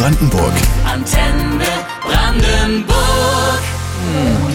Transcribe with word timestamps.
Brandenburg. 0.00 0.54
Antenne 0.86 1.66
Brandenburg. 2.00 3.60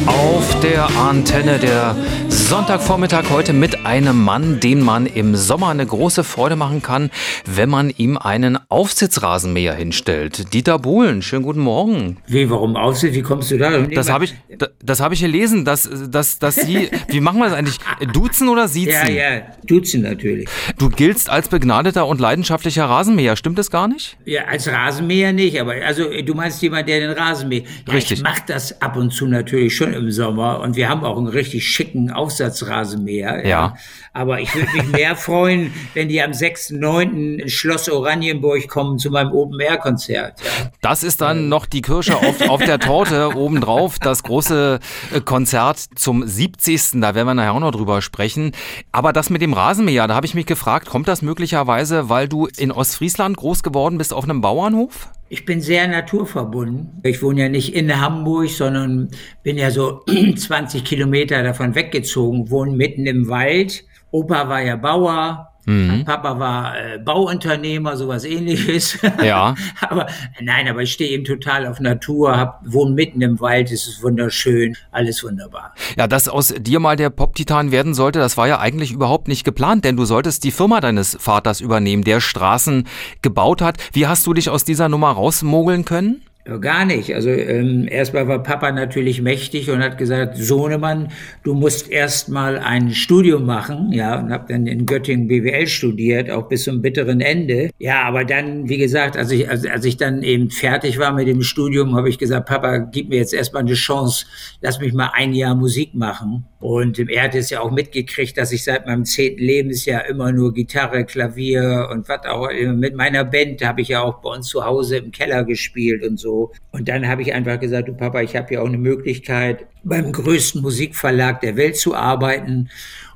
Auf 0.07 0.59
der 0.59 0.87
Antenne 0.97 1.57
der 1.57 1.95
Sonntagvormittag 2.29 3.31
heute 3.31 3.53
mit 3.53 3.87
einem 3.87 4.23
Mann, 4.23 4.59
den 4.59 4.81
man 4.81 5.07
im 5.07 5.35
Sommer 5.35 5.69
eine 5.69 5.85
große 5.85 6.23
Freude 6.23 6.55
machen 6.55 6.83
kann, 6.83 7.09
wenn 7.45 7.69
man 7.69 7.89
ihm 7.89 8.15
einen 8.17 8.59
Aufsitzrasenmäher 8.69 9.73
hinstellt. 9.73 10.53
Dieter 10.53 10.77
Bohlen, 10.77 11.23
schönen 11.23 11.41
guten 11.41 11.61
Morgen. 11.61 12.17
Wie, 12.27 12.47
warum 12.51 12.75
Aufsitz? 12.75 13.15
Wie 13.15 13.23
kommst 13.23 13.49
du 13.49 13.57
da? 13.57 13.79
Das 13.79 14.11
habe 14.11 14.25
ich, 14.25 14.35
das 14.83 14.99
habe 14.99 15.15
ich 15.15 15.21
gelesen, 15.21 15.65
dass, 15.65 15.89
dass, 16.09 16.37
dass 16.37 16.55
Sie, 16.55 16.89
wie 17.07 17.19
machen 17.19 17.39
wir 17.39 17.45
das 17.45 17.53
eigentlich? 17.53 17.79
Duzen 18.13 18.47
oder 18.49 18.67
siezen? 18.67 19.07
Ja, 19.15 19.35
ja, 19.37 19.41
duzen 19.63 20.03
natürlich. 20.03 20.47
Du 20.77 20.89
giltst 20.89 21.31
als 21.31 21.47
begnadeter 21.47 22.05
und 22.05 22.19
leidenschaftlicher 22.21 22.85
Rasenmäher, 22.85 23.35
stimmt 23.35 23.57
das 23.57 23.71
gar 23.71 23.87
nicht? 23.87 24.17
Ja, 24.25 24.43
als 24.45 24.67
Rasenmäher 24.67 25.33
nicht, 25.33 25.59
aber 25.59 25.73
also 25.83 26.03
du 26.21 26.33
meinst 26.35 26.61
jemand, 26.61 26.87
der 26.87 26.99
den 26.99 27.11
Rasen 27.11 27.49
mäht. 27.49 27.65
Ja, 27.87 27.93
Richtig. 27.93 28.19
Ich 28.19 28.23
mach 28.23 28.39
das 28.41 28.81
ab 28.83 28.97
und 28.97 29.11
zu 29.11 29.25
natürlich 29.25 29.75
schon 29.75 29.94
im 29.95 30.11
Sommer 30.11 30.59
und 30.59 30.75
wir 30.75 30.89
haben 30.89 31.03
auch 31.03 31.17
einen 31.17 31.27
richtig 31.27 31.67
schicken 31.67 32.11
Aufsatzrasenmäher. 32.11 33.45
Ja. 33.47 33.75
Aber 34.13 34.39
ich 34.39 34.53
würde 34.55 34.71
mich 34.73 34.87
mehr 34.91 35.15
freuen, 35.15 35.73
wenn 35.93 36.07
die 36.07 36.21
am 36.21 36.31
6.9. 36.31 37.39
ins 37.41 37.51
Schloss 37.51 37.89
Oranienburg 37.89 38.67
kommen 38.67 38.97
zu 38.97 39.09
meinem 39.09 39.31
Open-Air-Konzert. 39.31 40.41
Ja. 40.41 40.71
Das 40.81 41.03
ist 41.03 41.21
dann 41.21 41.49
noch 41.49 41.65
die 41.65 41.81
Kirsche 41.81 42.15
auf, 42.15 42.41
auf 42.47 42.63
der 42.63 42.79
Torte 42.79 43.29
obendrauf, 43.35 43.99
das 43.99 44.23
große 44.23 44.79
äh, 45.13 45.21
Konzert 45.21 45.79
zum 45.95 46.25
70. 46.25 47.01
Da 47.01 47.15
werden 47.15 47.27
wir 47.27 47.33
nachher 47.33 47.53
auch 47.53 47.59
noch 47.59 47.71
drüber 47.71 48.01
sprechen. 48.01 48.51
Aber 48.91 49.11
das 49.13 49.29
mit 49.29 49.41
dem 49.41 49.53
Rasenmäher, 49.53 50.07
da 50.07 50.15
habe 50.15 50.25
ich 50.25 50.35
mich 50.35 50.45
gefragt, 50.45 50.87
kommt 50.87 51.07
das 51.07 51.21
möglicherweise, 51.21 52.09
weil 52.09 52.27
du 52.27 52.47
in 52.57 52.71
Ostfriesland 52.71 53.37
groß 53.37 53.63
geworden 53.63 53.97
bist 53.97 54.13
auf 54.13 54.23
einem 54.23 54.41
Bauernhof? 54.41 55.09
Ich 55.27 55.43
bin 55.43 55.59
sehr 55.59 55.87
naturverbunden. 55.87 57.01
Ich 57.03 57.23
wohne 57.23 57.41
ja 57.41 57.49
nicht 57.49 57.73
in 57.73 57.99
Hamburg, 57.99 58.49
sondern 58.49 59.09
bin 59.41 59.57
ja 59.57 59.71
so 59.71 60.03
20 60.35 60.83
Kilometer 60.83 61.41
davon 61.41 61.73
weggezogen, 61.73 62.51
wohne 62.51 62.73
mitten 62.73 63.07
im 63.07 63.27
Wald. 63.27 63.83
Opa 64.11 64.47
war 64.49 64.61
ja 64.61 64.75
Bauer. 64.75 65.54
Mein 65.65 66.05
Papa 66.05 66.39
war 66.39 66.77
äh, 66.77 66.97
Bauunternehmer, 66.99 67.97
sowas 67.97 68.23
ähnliches. 68.23 68.99
Ja. 69.23 69.55
aber 69.81 70.07
nein, 70.39 70.67
aber 70.67 70.83
ich 70.83 70.93
stehe 70.93 71.09
eben 71.09 71.23
total 71.23 71.65
auf 71.65 71.79
Natur, 71.79 72.37
hab, 72.37 72.61
wohne 72.65 72.91
mitten 72.91 73.21
im 73.21 73.39
Wald, 73.39 73.71
es 73.71 73.87
ist 73.87 74.03
wunderschön, 74.03 74.77
alles 74.91 75.23
wunderbar. 75.23 75.73
Ja, 75.97 76.07
dass 76.07 76.29
aus 76.29 76.53
dir 76.57 76.79
mal 76.79 76.95
der 76.95 77.09
Pop-Titan 77.09 77.71
werden 77.71 77.93
sollte, 77.93 78.19
das 78.19 78.37
war 78.37 78.47
ja 78.47 78.59
eigentlich 78.59 78.91
überhaupt 78.91 79.27
nicht 79.27 79.43
geplant, 79.43 79.85
denn 79.85 79.97
du 79.97 80.05
solltest 80.05 80.43
die 80.43 80.51
Firma 80.51 80.81
deines 80.81 81.17
Vaters 81.19 81.61
übernehmen, 81.61 82.03
der 82.03 82.21
Straßen 82.21 82.87
gebaut 83.21 83.61
hat. 83.61 83.77
Wie 83.93 84.07
hast 84.07 84.27
du 84.27 84.33
dich 84.33 84.49
aus 84.49 84.63
dieser 84.63 84.89
Nummer 84.89 85.11
rausmogeln 85.11 85.85
können? 85.85 86.21
Gar 86.45 86.85
nicht. 86.85 87.15
Also 87.15 87.31
ähm, 87.31 87.87
erstmal 87.89 88.27
war 88.27 88.43
Papa 88.43 88.71
natürlich 88.71 89.19
mächtig 89.19 89.71
und 89.71 89.79
hat 89.79 89.97
gesagt, 89.97 90.37
Sohnemann, 90.37 91.07
du 91.41 91.55
musst 91.55 91.89
erstmal 91.89 92.59
ein 92.59 92.91
Studium 92.91 93.47
machen, 93.47 93.91
ja, 93.91 94.19
und 94.19 94.31
habe 94.31 94.53
dann 94.53 94.67
in 94.67 94.85
Göttingen 94.85 95.27
BWL 95.27 95.65
studiert, 95.65 96.29
auch 96.29 96.47
bis 96.47 96.65
zum 96.65 96.83
bitteren 96.83 97.19
Ende. 97.19 97.71
Ja, 97.79 98.03
aber 98.03 98.25
dann, 98.25 98.69
wie 98.69 98.77
gesagt, 98.77 99.17
als 99.17 99.31
ich, 99.31 99.49
als, 99.49 99.65
als 99.65 99.85
ich 99.85 99.97
dann 99.97 100.21
eben 100.21 100.51
fertig 100.51 100.99
war 100.99 101.13
mit 101.13 101.27
dem 101.27 101.41
Studium, 101.41 101.95
habe 101.95 102.09
ich 102.09 102.19
gesagt, 102.19 102.47
Papa, 102.47 102.77
gib 102.77 103.09
mir 103.09 103.17
jetzt 103.17 103.33
erstmal 103.33 103.63
eine 103.63 103.73
Chance, 103.73 104.27
lass 104.61 104.79
mich 104.79 104.93
mal 104.93 105.09
ein 105.15 105.33
Jahr 105.33 105.55
Musik 105.55 105.95
machen. 105.95 106.45
Und 106.65 106.97
er 106.97 107.25
hat 107.25 107.35
es 107.35 107.51
ja 107.51 107.59
auch 107.61 107.69
mitgekriegt, 107.69 108.35
dass 108.39 108.51
ich 108.51 108.63
seit 108.63 108.87
meinem 108.87 109.05
zehnten 109.05 109.43
Lebensjahr 109.43 110.07
immer 110.07 110.31
nur 110.31 110.51
Gitarre, 110.51 111.05
Klavier 111.05 111.89
und 111.91 112.09
was 112.09 112.25
auch 112.25 112.47
immer. 112.47 112.73
Mit 112.73 112.95
meiner 112.95 113.23
Band 113.23 113.63
habe 113.63 113.81
ich 113.81 113.89
ja 113.89 114.01
auch 114.01 114.15
bei 114.21 114.31
uns 114.31 114.47
zu 114.47 114.65
Hause 114.65 114.97
im 114.97 115.11
Keller 115.11 115.43
gespielt 115.43 116.01
und 116.03 116.19
so. 116.19 116.53
Und 116.71 116.87
dann 116.87 117.07
habe 117.07 117.21
ich 117.21 117.31
einfach 117.35 117.59
gesagt, 117.59 117.87
du 117.87 117.93
Papa, 117.93 118.19
ich 118.21 118.35
habe 118.35 118.55
ja 118.55 118.61
auch 118.61 118.67
eine 118.67 118.79
Möglichkeit, 118.79 119.67
beim 119.83 120.11
größten 120.11 120.63
Musikverlag 120.63 121.39
der 121.41 121.55
Welt 121.55 121.77
zu 121.77 121.93
arbeiten. 121.93 122.71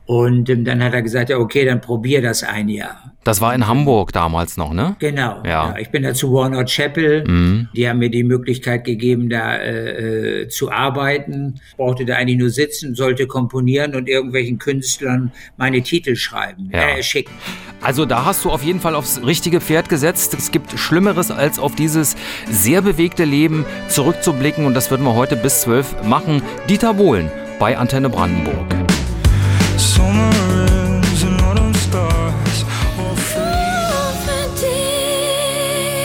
Und 0.10 0.50
ähm, 0.50 0.66
dann 0.66 0.84
hat 0.84 0.94
er 0.96 1.04
gesagt, 1.04 1.30
ja, 1.30 1.38
okay, 1.38 1.66
dann 1.66 1.82
probier 1.82 2.20
das 2.24 2.42
ein 2.42 2.68
Jahr. 2.68 3.14
Das 3.24 3.42
war 3.42 3.54
in 3.54 3.68
Hamburg 3.68 4.12
damals 4.12 4.58
noch, 4.58 4.74
ne? 4.74 4.96
Genau. 4.98 5.44
Ja. 5.46 5.76
Ich 5.78 5.90
bin 5.92 6.02
da 6.02 6.16
zu 6.16 6.34
Warner 6.34 6.66
Chapel. 6.66 7.24
Mhm. 7.28 7.70
Die 7.76 7.88
haben 7.88 8.00
mir 8.00 8.10
die 8.10 8.24
Möglichkeit 8.24 8.86
gegeben, 8.86 9.30
da 9.30 9.58
äh, 9.58 10.42
äh, 10.42 10.48
zu 10.48 10.72
arbeiten. 10.72 11.62
Brauchte 11.78 12.06
da 12.06 12.16
eigentlich 12.16 12.40
nur 12.40 12.50
sitzen, 12.50 12.96
sollte 12.96 13.28
komponieren 13.28 13.94
und 13.94 14.10
irgendwelchen 14.10 14.58
Künstlern 14.58 15.32
meine 15.58 15.84
Titel 15.84 16.16
schreiben, 16.16 16.72
Ja. 16.74 16.98
äh, 16.98 17.04
schicken. 17.04 17.32
Also 17.80 18.08
da 18.08 18.26
hast 18.26 18.44
du 18.46 18.50
auf 18.50 18.64
jeden 18.64 18.80
Fall 18.80 18.96
aufs 18.96 19.22
richtige 19.24 19.62
Pferd 19.62 19.90
gesetzt. 19.90 20.34
Es 20.34 20.50
gibt 20.50 20.80
Schlimmeres, 20.80 21.30
als 21.30 21.60
auf 21.60 21.76
dieses 21.76 22.16
sehr 22.50 22.82
bewegte 22.82 23.26
Leben 23.26 23.64
zurückzublicken. 23.90 24.66
Und 24.66 24.74
das 24.74 24.90
würden 24.90 25.04
wir 25.06 25.14
heute 25.14 25.36
bis 25.36 25.62
12 25.62 26.02
machen. 26.04 26.42
Dieter 26.68 26.96
Bohlen 26.96 27.30
bei 27.60 27.78
Antenne 27.78 28.10
Brandenburg. 28.10 28.79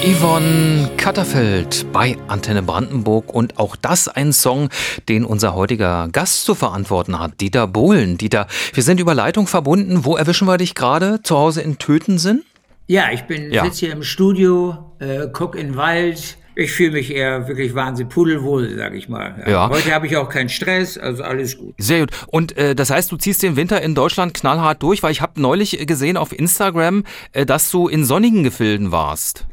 Yvonne 0.07 0.91
Katterfeld 0.97 1.87
bei 1.93 2.17
Antenne 2.29 2.63
Brandenburg 2.63 3.35
und 3.35 3.59
auch 3.59 3.75
das 3.75 4.07
ein 4.07 4.33
Song, 4.33 4.69
den 5.09 5.25
unser 5.25 5.55
heutiger 5.55 6.09
Gast 6.13 6.45
zu 6.45 6.55
verantworten 6.55 7.19
hat, 7.19 7.41
Dieter 7.41 7.67
Bohlen. 7.67 8.19
Dieter, 8.19 8.47
wir 8.75 8.83
sind 8.83 9.01
über 9.01 9.15
Leitung 9.15 9.47
verbunden. 9.47 10.05
Wo 10.05 10.17
erwischen 10.17 10.47
wir 10.47 10.59
dich 10.59 10.75
gerade? 10.75 11.23
Zu 11.23 11.37
Hause 11.37 11.63
in 11.63 11.79
Tötensen? 11.79 12.45
Ja, 12.87 13.11
ich 13.13 13.23
bin 13.23 13.51
Ja. 13.51 13.65
sitze 13.65 13.87
hier 13.87 13.93
im 13.93 14.03
Studio, 14.03 14.93
äh, 14.99 15.27
guck 15.33 15.57
in 15.57 15.69
den 15.69 15.77
Wald. 15.77 16.37
Ich 16.57 16.73
fühle 16.73 16.93
mich 16.93 17.13
eher 17.13 17.49
wirklich 17.49 17.75
wahnsinnig 17.75 18.13
pudelwohl, 18.13 18.77
sag 18.77 18.95
ich 18.95 19.09
mal. 19.09 19.43
Ja. 19.47 19.69
Heute 19.69 19.93
habe 19.93 20.07
ich 20.07 20.17
auch 20.17 20.29
keinen 20.29 20.49
Stress, 20.49 20.97
also 20.97 21.23
alles 21.23 21.59
gut. 21.59 21.75
Sehr 21.79 22.01
gut. 22.01 22.11
Und 22.29 22.57
äh, 22.57 22.75
das 22.75 22.91
heißt, 22.91 23.11
du 23.11 23.17
ziehst 23.17 23.43
den 23.43 23.57
Winter 23.57 23.83
in 23.83 23.95
Deutschland 23.95 24.35
knallhart 24.35 24.83
durch, 24.83 25.03
weil 25.03 25.11
ich 25.11 25.21
habe 25.21 25.41
neulich 25.41 25.85
gesehen 25.87 26.17
auf 26.17 26.33
Instagram, 26.33 27.05
äh, 27.33 27.45
dass 27.45 27.71
du 27.71 27.89
in 27.89 28.05
sonnigen 28.05 28.45
Gefilden 28.45 28.93
warst. 28.93 29.47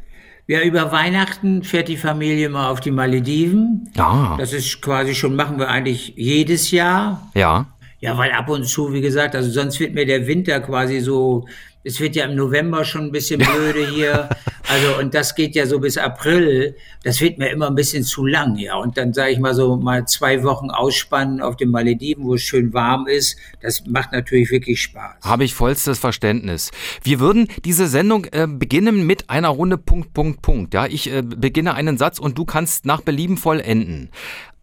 Ja, 0.46 0.60
über 0.62 0.92
Weihnachten 0.92 1.62
fährt 1.62 1.88
die 1.88 1.96
Familie 1.96 2.48
mal 2.48 2.68
auf 2.68 2.80
die 2.80 2.90
Malediven. 2.90 3.90
Ja. 3.96 4.36
Das 4.38 4.52
ist 4.52 4.82
quasi 4.82 5.14
schon, 5.14 5.34
machen 5.34 5.58
wir 5.58 5.68
eigentlich 5.68 6.14
jedes 6.16 6.70
Jahr. 6.70 7.30
Ja. 7.34 7.66
Ja, 8.00 8.18
weil 8.18 8.32
ab 8.32 8.48
und 8.48 8.64
zu, 8.66 8.92
wie 8.92 9.00
gesagt, 9.00 9.36
also 9.36 9.48
sonst 9.48 9.78
wird 9.78 9.94
mir 9.94 10.04
der 10.04 10.26
Winter 10.26 10.58
quasi 10.60 10.98
so, 10.98 11.46
es 11.84 12.00
wird 12.00 12.16
ja 12.16 12.24
im 12.24 12.36
November 12.36 12.84
schon 12.84 13.02
ein 13.02 13.12
bisschen 13.12 13.40
blöde 13.40 13.86
hier. 13.88 14.28
Also, 14.68 14.98
und 15.00 15.14
das 15.14 15.34
geht 15.34 15.54
ja 15.54 15.66
so 15.66 15.80
bis 15.80 15.98
April. 15.98 16.76
Das 17.02 17.20
wird 17.20 17.38
mir 17.38 17.50
immer 17.50 17.66
ein 17.66 17.74
bisschen 17.74 18.04
zu 18.04 18.24
lang, 18.24 18.56
ja. 18.56 18.76
Und 18.76 18.96
dann 18.96 19.12
sage 19.12 19.32
ich 19.32 19.38
mal 19.38 19.54
so, 19.54 19.76
mal 19.76 20.06
zwei 20.06 20.44
Wochen 20.44 20.70
ausspannen 20.70 21.40
auf 21.40 21.56
den 21.56 21.70
Malediven, 21.70 22.24
wo 22.24 22.34
es 22.34 22.42
schön 22.42 22.72
warm 22.72 23.06
ist. 23.06 23.36
Das 23.60 23.84
macht 23.86 24.12
natürlich 24.12 24.50
wirklich 24.50 24.80
Spaß. 24.80 25.16
Habe 25.22 25.44
ich 25.44 25.54
vollstes 25.54 25.98
Verständnis. 25.98 26.70
Wir 27.02 27.18
würden 27.18 27.48
diese 27.64 27.88
Sendung 27.88 28.26
äh, 28.26 28.46
beginnen 28.46 29.06
mit 29.06 29.28
einer 29.28 29.48
Runde 29.48 29.78
Punkt, 29.78 30.14
Punkt, 30.14 30.42
Punkt. 30.42 30.74
Ja, 30.74 30.86
ich 30.86 31.12
äh, 31.12 31.22
beginne 31.22 31.74
einen 31.74 31.98
Satz 31.98 32.18
und 32.18 32.38
du 32.38 32.44
kannst 32.44 32.86
nach 32.86 33.00
Belieben 33.00 33.36
vollenden. 33.36 34.10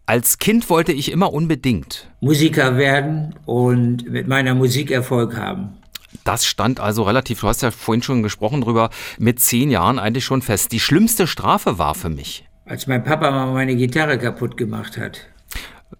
Als 0.06 0.38
Kind 0.38 0.68
wollte 0.70 0.92
ich 0.92 1.12
immer 1.12 1.32
unbedingt. 1.32 2.10
Musiker 2.20 2.76
werden 2.76 3.34
und 3.44 4.10
mit 4.10 4.26
meiner 4.26 4.56
Musik 4.56 4.90
Erfolg 4.90 5.36
haben. 5.36 5.79
Das 6.24 6.44
stand 6.44 6.80
also 6.80 7.02
relativ, 7.04 7.40
du 7.40 7.48
hast 7.48 7.62
ja 7.62 7.70
vorhin 7.70 8.02
schon 8.02 8.22
gesprochen 8.22 8.60
drüber, 8.60 8.90
mit 9.18 9.40
zehn 9.40 9.70
Jahren 9.70 9.98
eigentlich 9.98 10.24
schon 10.24 10.42
fest. 10.42 10.72
Die 10.72 10.80
schlimmste 10.80 11.26
Strafe 11.26 11.78
war 11.78 11.94
für 11.94 12.08
mich. 12.08 12.44
Als 12.66 12.86
mein 12.86 13.02
Papa 13.02 13.30
mal 13.30 13.52
meine 13.52 13.74
Gitarre 13.76 14.18
kaputt 14.18 14.56
gemacht 14.56 14.96
hat. 14.96 15.26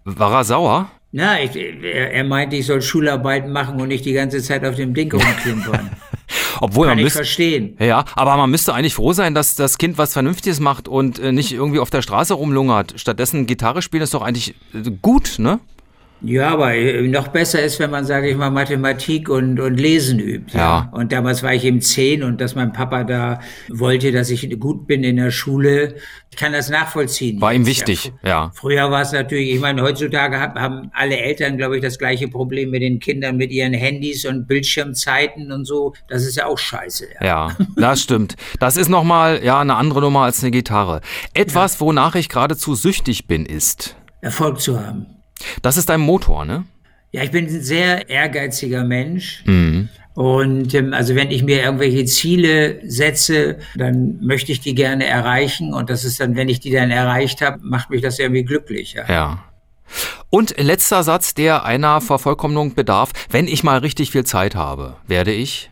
War 0.03 0.33
er 0.33 0.43
sauer? 0.43 0.91
Na, 1.11 1.41
ich, 1.41 1.55
er, 1.55 2.13
er 2.13 2.23
meinte, 2.23 2.55
ich 2.55 2.65
soll 2.65 2.81
Schularbeiten 2.81 3.51
machen 3.51 3.81
und 3.81 3.89
nicht 3.89 4.05
die 4.05 4.13
ganze 4.13 4.41
Zeit 4.41 4.63
auf 4.63 4.75
dem 4.75 4.93
Ding 4.93 5.11
rumklimpern. 5.11 5.91
Obwohl 6.61 6.87
Kann 6.87 6.97
man 6.97 7.03
müsste. 7.03 7.19
verstehen. 7.19 7.75
Ja, 7.79 8.05
aber 8.15 8.37
man 8.37 8.49
müsste 8.49 8.73
eigentlich 8.73 8.93
froh 8.93 9.11
sein, 9.11 9.33
dass 9.33 9.55
das 9.55 9.77
Kind 9.77 9.97
was 9.97 10.13
Vernünftiges 10.13 10.59
macht 10.59 10.87
und 10.87 11.19
äh, 11.19 11.31
nicht 11.31 11.51
irgendwie 11.51 11.79
auf 11.79 11.89
der 11.89 12.01
Straße 12.01 12.33
rumlungert. 12.33 12.93
Stattdessen 12.97 13.47
Gitarre 13.47 13.81
spielen 13.81 14.03
ist 14.03 14.13
doch 14.13 14.21
eigentlich 14.21 14.55
äh, 14.73 14.91
gut, 15.01 15.39
ne? 15.39 15.59
Ja, 16.23 16.49
aber 16.49 16.75
äh, 16.75 17.07
noch 17.07 17.29
besser 17.29 17.63
ist, 17.63 17.79
wenn 17.79 17.89
man, 17.89 18.05
sage 18.05 18.29
ich 18.29 18.37
mal, 18.37 18.51
Mathematik 18.51 19.27
und, 19.27 19.59
und 19.59 19.79
Lesen 19.79 20.19
übt. 20.19 20.55
Ja. 20.55 20.89
Und 20.93 21.11
damals 21.11 21.41
war 21.41 21.53
ich 21.53 21.63
eben 21.65 21.81
zehn 21.81 22.21
und 22.23 22.39
dass 22.39 22.53
mein 22.53 22.73
Papa 22.73 23.03
da 23.03 23.39
wollte, 23.69 24.11
dass 24.11 24.29
ich 24.29 24.47
gut 24.59 24.85
bin 24.85 25.03
in 25.03 25.15
der 25.15 25.31
Schule. 25.31 25.95
Ich 26.29 26.37
kann 26.37 26.53
das 26.53 26.69
nachvollziehen. 26.69 27.41
War 27.41 27.53
ihm 27.53 27.65
wichtig, 27.65 28.13
Ja, 28.21 28.29
ja. 28.29 28.51
Früher 28.53 28.91
war 28.91 29.01
es 29.01 29.11
natürlich, 29.11 29.51
ich 29.53 29.59
meine, 29.59 29.81
heutzutage 29.81 30.39
hab- 30.39 30.55
haben 30.59 30.91
alle 30.93 31.17
Eltern, 31.17 31.57
glaube 31.57 31.77
ich, 31.77 31.81
das 31.81 31.97
gleiche 31.97 32.27
Problem 32.27 32.69
mit 32.69 32.81
den 32.83 32.99
Kindern, 32.99 33.35
mit 33.37 33.51
ihren 33.51 33.73
Handys 33.73 34.23
und 34.25 34.47
Bildschirmzeiten 34.47 35.51
und 35.51 35.65
so. 35.65 35.93
Das 36.07 36.23
ist 36.25 36.35
ja 36.37 36.45
auch 36.45 36.57
scheiße. 36.57 37.05
Ja. 37.19 37.25
Ja, 37.25 37.57
das 37.75 38.01
stimmt. 38.01 38.35
Das 38.59 38.77
ist 38.77 38.89
nochmal 38.89 39.43
ja, 39.43 39.59
eine 39.59 39.75
andere 39.75 40.01
Nummer 40.01 40.21
als 40.21 40.41
eine 40.43 40.51
Gitarre. 40.51 41.01
Etwas, 41.33 41.79
wonach 41.81 42.15
ich 42.15 42.29
geradezu 42.29 42.75
süchtig 42.75 43.25
bin, 43.27 43.45
ist. 43.45 43.95
Erfolg 44.21 44.59
zu 44.61 44.79
haben. 44.79 45.07
Das 45.61 45.77
ist 45.77 45.89
dein 45.89 46.01
Motor, 46.01 46.45
ne? 46.45 46.65
Ja, 47.11 47.23
ich 47.23 47.31
bin 47.31 47.45
ein 47.45 47.61
sehr 47.61 48.09
ehrgeiziger 48.09 48.83
Mensch. 48.83 49.43
Mhm. 49.45 49.89
Und 50.13 50.73
ähm, 50.73 50.93
also 50.93 51.15
wenn 51.15 51.31
ich 51.31 51.43
mir 51.43 51.63
irgendwelche 51.63 52.05
Ziele 52.05 52.79
setze, 52.83 53.57
dann 53.75 54.17
möchte 54.21 54.51
ich 54.51 54.59
die 54.59 54.75
gerne 54.75 55.05
erreichen. 55.05 55.73
Und 55.73 55.89
das 55.89 56.03
ist 56.03 56.19
dann, 56.19 56.35
wenn 56.35 56.49
ich 56.49 56.59
die 56.59 56.71
dann 56.71 56.91
erreicht 56.91 57.41
habe, 57.41 57.59
macht 57.61 57.89
mich 57.89 58.01
das 58.01 58.19
irgendwie 58.19 58.43
glücklich. 58.43 58.95
Ja. 59.07 59.43
Und 60.33 60.57
letzter 60.57 61.03
Satz, 61.03 61.33
der 61.33 61.65
einer 61.65 61.99
Vervollkommnung 61.99 62.73
bedarf. 62.73 63.11
Wenn 63.29 63.49
ich 63.49 63.65
mal 63.65 63.79
richtig 63.79 64.11
viel 64.11 64.23
Zeit 64.23 64.55
habe, 64.55 64.95
werde 65.05 65.33
ich? 65.33 65.69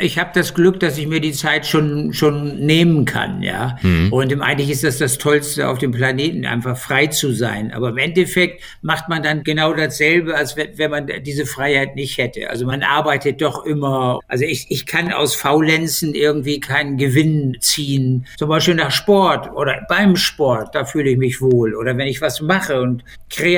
Ich 0.00 0.18
habe 0.18 0.30
das 0.32 0.54
Glück, 0.54 0.80
dass 0.80 0.96
ich 0.96 1.06
mir 1.06 1.20
die 1.20 1.32
Zeit 1.32 1.66
schon, 1.66 2.14
schon 2.14 2.60
nehmen 2.64 3.04
kann, 3.04 3.42
ja. 3.42 3.76
Und 4.10 4.32
im, 4.32 4.40
eigentlich 4.40 4.70
ist 4.70 4.84
das 4.84 4.96
das 4.96 5.18
Tollste 5.18 5.68
auf 5.68 5.76
dem 5.76 5.92
Planeten, 5.92 6.46
einfach 6.46 6.78
frei 6.78 7.08
zu 7.08 7.32
sein. 7.32 7.70
Aber 7.72 7.90
im 7.90 7.98
Endeffekt 7.98 8.62
macht 8.80 9.10
man 9.10 9.22
dann 9.22 9.44
genau 9.44 9.74
dasselbe, 9.74 10.34
als 10.34 10.56
wenn, 10.56 10.78
wenn 10.78 10.90
man 10.90 11.10
diese 11.26 11.44
Freiheit 11.44 11.94
nicht 11.94 12.16
hätte. 12.16 12.48
Also 12.48 12.64
man 12.64 12.82
arbeitet 12.82 13.42
doch 13.42 13.66
immer. 13.66 14.20
Also 14.28 14.46
ich, 14.46 14.70
ich 14.70 14.86
kann 14.86 15.12
aus 15.12 15.34
Faulenzen 15.34 16.14
irgendwie 16.14 16.58
keinen 16.58 16.96
Gewinn 16.96 17.58
ziehen. 17.60 18.26
Zum 18.38 18.48
Beispiel 18.48 18.76
nach 18.76 18.92
Sport 18.92 19.52
oder 19.52 19.84
beim 19.90 20.16
Sport, 20.16 20.74
da 20.74 20.86
fühle 20.86 21.10
ich 21.10 21.18
mich 21.18 21.42
wohl. 21.42 21.74
Oder 21.74 21.98
wenn 21.98 22.06
ich 22.06 22.22
was 22.22 22.40
mache 22.40 22.80
und 22.80 23.04
kreativ 23.28 23.57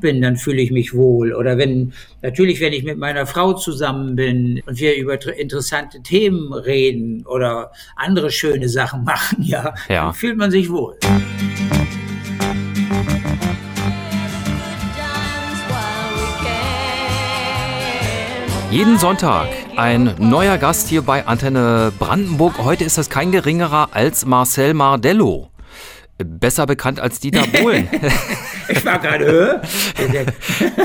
bin, 0.00 0.22
dann 0.22 0.36
fühle 0.36 0.60
ich 0.62 0.70
mich 0.70 0.94
wohl. 0.94 1.32
Oder 1.34 1.58
wenn, 1.58 1.92
natürlich, 2.22 2.60
wenn 2.60 2.72
ich 2.72 2.84
mit 2.84 2.98
meiner 2.98 3.26
Frau 3.26 3.52
zusammen 3.54 4.16
bin 4.16 4.60
und 4.66 4.78
wir 4.80 4.96
über 4.96 5.18
interessante 5.38 6.02
Themen 6.02 6.52
reden 6.52 7.24
oder 7.26 7.70
andere 7.96 8.30
schöne 8.30 8.68
Sachen 8.68 9.04
machen, 9.04 9.42
ja, 9.42 9.74
Ja. 9.88 10.06
dann 10.06 10.14
fühlt 10.14 10.36
man 10.36 10.50
sich 10.50 10.70
wohl. 10.70 10.96
Jeden 18.70 18.98
Sonntag 18.98 19.48
ein 19.76 20.14
neuer 20.18 20.58
Gast 20.58 20.88
hier 20.88 21.02
bei 21.02 21.26
Antenne 21.26 21.92
Brandenburg. 21.96 22.58
Heute 22.58 22.82
ist 22.82 22.98
das 22.98 23.08
kein 23.08 23.30
geringerer 23.30 23.90
als 23.92 24.26
Marcel 24.26 24.74
Mardello. 24.74 25.48
Besser 26.18 26.66
bekannt 26.66 27.00
als 27.00 27.20
Dieter 27.20 27.46
Bohlen. 27.46 27.88
Ich 28.68 28.82
war 28.84 28.98
gerade, 28.98 29.60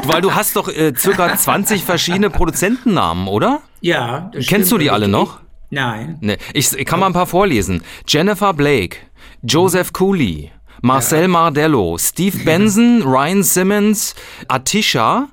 Weil 0.03 0.21
du 0.21 0.33
hast 0.33 0.57
doch 0.57 0.67
äh, 0.67 0.93
circa 0.97 1.33
20 1.37 1.83
verschiedene 1.85 2.29
Produzentennamen, 2.29 3.27
oder? 3.29 3.61
ja. 3.79 4.29
Das 4.33 4.47
Kennst 4.47 4.69
du 4.71 4.75
stimmt 4.75 4.81
die 4.83 4.91
alle 4.91 5.07
noch? 5.07 5.39
Nein. 5.69 6.17
Ne, 6.19 6.37
ich, 6.53 6.73
ich 6.73 6.85
kann 6.85 6.99
mal 6.99 7.05
ein 7.05 7.13
paar 7.13 7.25
vorlesen. 7.25 7.81
Jennifer 8.05 8.53
Blake, 8.53 8.97
Joseph 9.43 9.93
Cooley, 9.93 10.51
Marcel 10.81 11.27
Mardello, 11.29 11.97
Steve 11.97 12.37
Benson, 12.43 13.03
Ryan 13.03 13.43
Simmons, 13.43 14.15
Atisha 14.49 15.27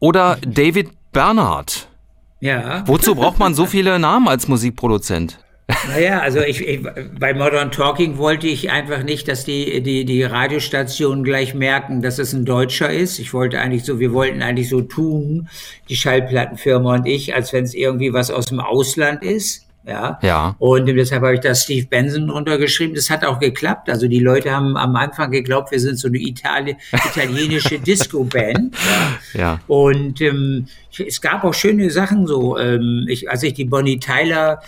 oder 0.00 0.38
David 0.44 0.90
Bernhardt. 1.12 1.88
Ja. 2.40 2.82
Wozu 2.88 3.14
braucht 3.14 3.38
man 3.38 3.54
so 3.54 3.66
viele 3.66 3.98
Namen 4.00 4.26
als 4.26 4.48
Musikproduzent? 4.48 5.38
Naja, 5.88 6.20
also 6.20 6.40
ich, 6.40 6.66
ich, 6.66 6.80
bei 7.18 7.34
Modern 7.34 7.70
Talking 7.70 8.18
wollte 8.18 8.46
ich 8.46 8.70
einfach 8.70 9.02
nicht, 9.02 9.28
dass 9.28 9.44
die, 9.44 9.82
die, 9.82 10.04
die 10.04 10.22
Radiostationen 10.22 11.24
gleich 11.24 11.54
merken, 11.54 12.02
dass 12.02 12.18
es 12.18 12.32
ein 12.32 12.44
Deutscher 12.44 12.90
ist. 12.90 13.18
Ich 13.18 13.34
wollte 13.34 13.60
eigentlich 13.60 13.84
so, 13.84 13.98
wir 13.98 14.12
wollten 14.12 14.42
eigentlich 14.42 14.68
so 14.68 14.80
tun, 14.80 15.48
die 15.88 15.96
Schallplattenfirma 15.96 16.94
und 16.94 17.06
ich, 17.06 17.34
als 17.34 17.52
wenn 17.52 17.64
es 17.64 17.74
irgendwie 17.74 18.12
was 18.12 18.30
aus 18.30 18.46
dem 18.46 18.60
Ausland 18.60 19.22
ist. 19.22 19.64
Ja. 19.86 20.18
Ja. 20.22 20.56
Und 20.58 20.86
deshalb 20.86 21.22
habe 21.22 21.34
ich 21.34 21.40
da 21.40 21.54
Steve 21.54 21.86
Benson 21.86 22.28
drunter 22.28 22.56
geschrieben. 22.56 22.94
Das 22.94 23.10
hat 23.10 23.24
auch 23.24 23.38
geklappt. 23.38 23.90
Also 23.90 24.08
die 24.08 24.20
Leute 24.20 24.50
haben 24.50 24.76
am 24.76 24.96
Anfang 24.96 25.30
geglaubt, 25.30 25.70
wir 25.72 25.80
sind 25.80 25.98
so 25.98 26.08
eine 26.08 26.18
Itali 26.18 26.76
italienische 26.92 27.78
Disco-Band. 27.86 28.74
Ja. 29.34 29.40
Ja. 29.40 29.60
Und 29.66 30.20
ähm, 30.20 30.68
es 31.06 31.20
gab 31.20 31.44
auch 31.44 31.54
schöne 31.54 31.90
Sachen 31.90 32.26
so. 32.26 32.58
Ähm, 32.58 33.06
ich, 33.08 33.28
als 33.30 33.42
ich 33.42 33.54
die 33.54 33.66
Bonnie 33.66 33.98
Tyler 33.98 34.62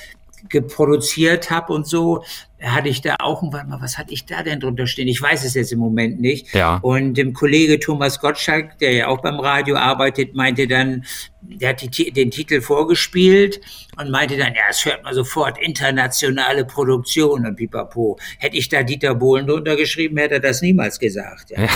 geproduziert 0.48 1.50
habe 1.50 1.72
und 1.72 1.86
so, 1.86 2.22
hatte 2.62 2.88
ich 2.88 3.02
da 3.02 3.16
auch, 3.18 3.42
warte 3.52 3.68
mal, 3.68 3.80
was 3.80 3.98
hatte 3.98 4.14
ich 4.14 4.24
da 4.24 4.42
denn 4.42 4.60
drunter 4.60 4.86
stehen? 4.86 5.08
Ich 5.08 5.20
weiß 5.20 5.44
es 5.44 5.54
jetzt 5.54 5.72
im 5.72 5.78
Moment 5.78 6.20
nicht. 6.20 6.54
Ja. 6.54 6.78
Und 6.82 7.14
dem 7.14 7.34
Kollege 7.34 7.78
Thomas 7.78 8.18
Gottschalk, 8.18 8.78
der 8.78 8.92
ja 8.92 9.08
auch 9.08 9.20
beim 9.20 9.38
Radio 9.38 9.76
arbeitet, 9.76 10.34
meinte 10.34 10.66
dann, 10.66 11.04
der 11.42 11.70
hat 11.70 11.82
die, 11.82 12.10
den 12.10 12.30
Titel 12.30 12.60
vorgespielt 12.60 13.60
und 13.98 14.10
meinte 14.10 14.36
dann, 14.36 14.54
ja, 14.54 14.62
es 14.70 14.84
hört 14.84 15.04
man 15.04 15.14
sofort, 15.14 15.58
internationale 15.58 16.64
Produktion 16.64 17.46
und 17.46 17.56
pipapo. 17.56 18.18
Hätte 18.38 18.56
ich 18.56 18.68
da 18.68 18.82
Dieter 18.82 19.14
Bohlen 19.14 19.46
drunter 19.46 19.76
geschrieben, 19.76 20.16
hätte 20.16 20.34
er 20.34 20.40
das 20.40 20.62
niemals 20.62 20.98
gesagt. 20.98 21.50
Ja. 21.50 21.68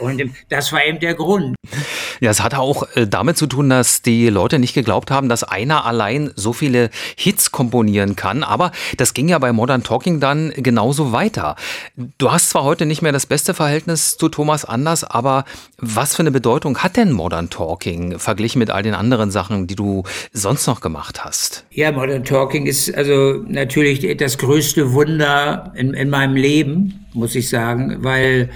Und 0.00 0.22
das 0.48 0.72
war 0.72 0.84
eben 0.84 0.98
der 0.98 1.14
Grund. 1.14 1.54
Ja, 2.20 2.30
es 2.30 2.42
hat 2.42 2.54
auch 2.54 2.84
äh, 2.94 3.06
damit 3.06 3.36
zu 3.36 3.46
tun, 3.46 3.70
dass 3.70 4.02
die 4.02 4.28
Leute 4.28 4.58
nicht 4.58 4.74
geglaubt 4.74 5.10
haben, 5.10 5.28
dass 5.28 5.44
einer 5.44 5.84
allein 5.84 6.30
so 6.36 6.52
viele 6.52 6.90
Hits 7.16 7.52
komponieren 7.52 8.16
kann. 8.16 8.42
Aber 8.42 8.72
das 8.96 9.14
ging 9.14 9.28
ja 9.28 9.38
bei 9.38 9.52
Modern 9.52 9.82
Talking 9.82 10.20
dann 10.20 10.52
genauso 10.56 11.12
weiter. 11.12 11.56
Du 12.18 12.30
hast 12.30 12.50
zwar 12.50 12.64
heute 12.64 12.86
nicht 12.86 13.02
mehr 13.02 13.12
das 13.12 13.26
beste 13.26 13.54
Verhältnis 13.54 14.16
zu 14.16 14.28
Thomas 14.28 14.64
Anders, 14.64 15.04
aber 15.04 15.44
was 15.78 16.16
für 16.16 16.20
eine 16.20 16.30
Bedeutung 16.30 16.78
hat 16.78 16.96
denn 16.96 17.12
Modern 17.12 17.50
Talking 17.50 18.18
verglichen 18.18 18.58
mit 18.58 18.70
all 18.70 18.82
den 18.82 18.94
anderen 18.94 19.30
Sachen, 19.30 19.66
die 19.66 19.74
du 19.74 20.04
sonst 20.32 20.66
noch 20.66 20.80
gemacht 20.80 21.24
hast? 21.24 21.64
Ja, 21.70 21.92
Modern 21.92 22.24
Talking 22.24 22.66
ist 22.66 22.94
also 22.94 23.44
natürlich 23.46 24.16
das 24.16 24.38
größte 24.38 24.92
Wunder 24.92 25.72
in, 25.76 25.94
in 25.94 26.10
meinem 26.10 26.36
Leben, 26.36 27.06
muss 27.12 27.34
ich 27.34 27.48
sagen, 27.48 27.98
weil 28.00 28.50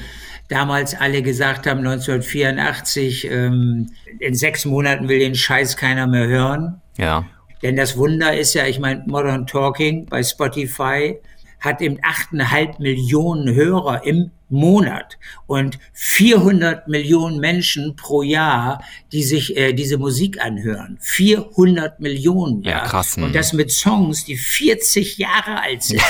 damals 0.48 0.94
alle 0.94 1.22
gesagt 1.22 1.66
haben, 1.66 1.80
1984, 1.80 3.30
ähm, 3.30 3.90
in 4.18 4.34
sechs 4.34 4.64
Monaten 4.64 5.08
will 5.08 5.18
den 5.18 5.34
Scheiß 5.34 5.76
keiner 5.76 6.06
mehr 6.06 6.26
hören. 6.26 6.80
Ja. 6.96 7.26
Denn 7.62 7.76
das 7.76 7.96
Wunder 7.96 8.36
ist 8.36 8.54
ja, 8.54 8.66
ich 8.66 8.78
meine, 8.78 9.04
Modern 9.06 9.46
Talking 9.46 10.06
bei 10.06 10.22
Spotify 10.22 11.18
hat 11.60 11.80
eben 11.80 11.98
8,5 11.98 12.80
Millionen 12.80 13.54
Hörer 13.54 14.04
im 14.04 14.30
Monat 14.50 15.18
und 15.46 15.78
400 15.92 16.88
Millionen 16.88 17.38
Menschen 17.38 17.96
pro 17.96 18.22
Jahr, 18.22 18.82
die 19.12 19.22
sich 19.22 19.56
äh, 19.56 19.72
diese 19.72 19.98
Musik 19.98 20.42
anhören. 20.42 20.98
400 21.00 22.00
Millionen, 22.00 22.62
ja. 22.62 22.70
Ja, 22.70 22.84
krass, 22.84 23.16
hm. 23.16 23.24
Und 23.24 23.34
das 23.34 23.52
mit 23.52 23.70
Songs, 23.70 24.24
die 24.24 24.36
40 24.36 25.18
Jahre 25.18 25.60
alt 25.60 25.82
sind. 25.82 26.02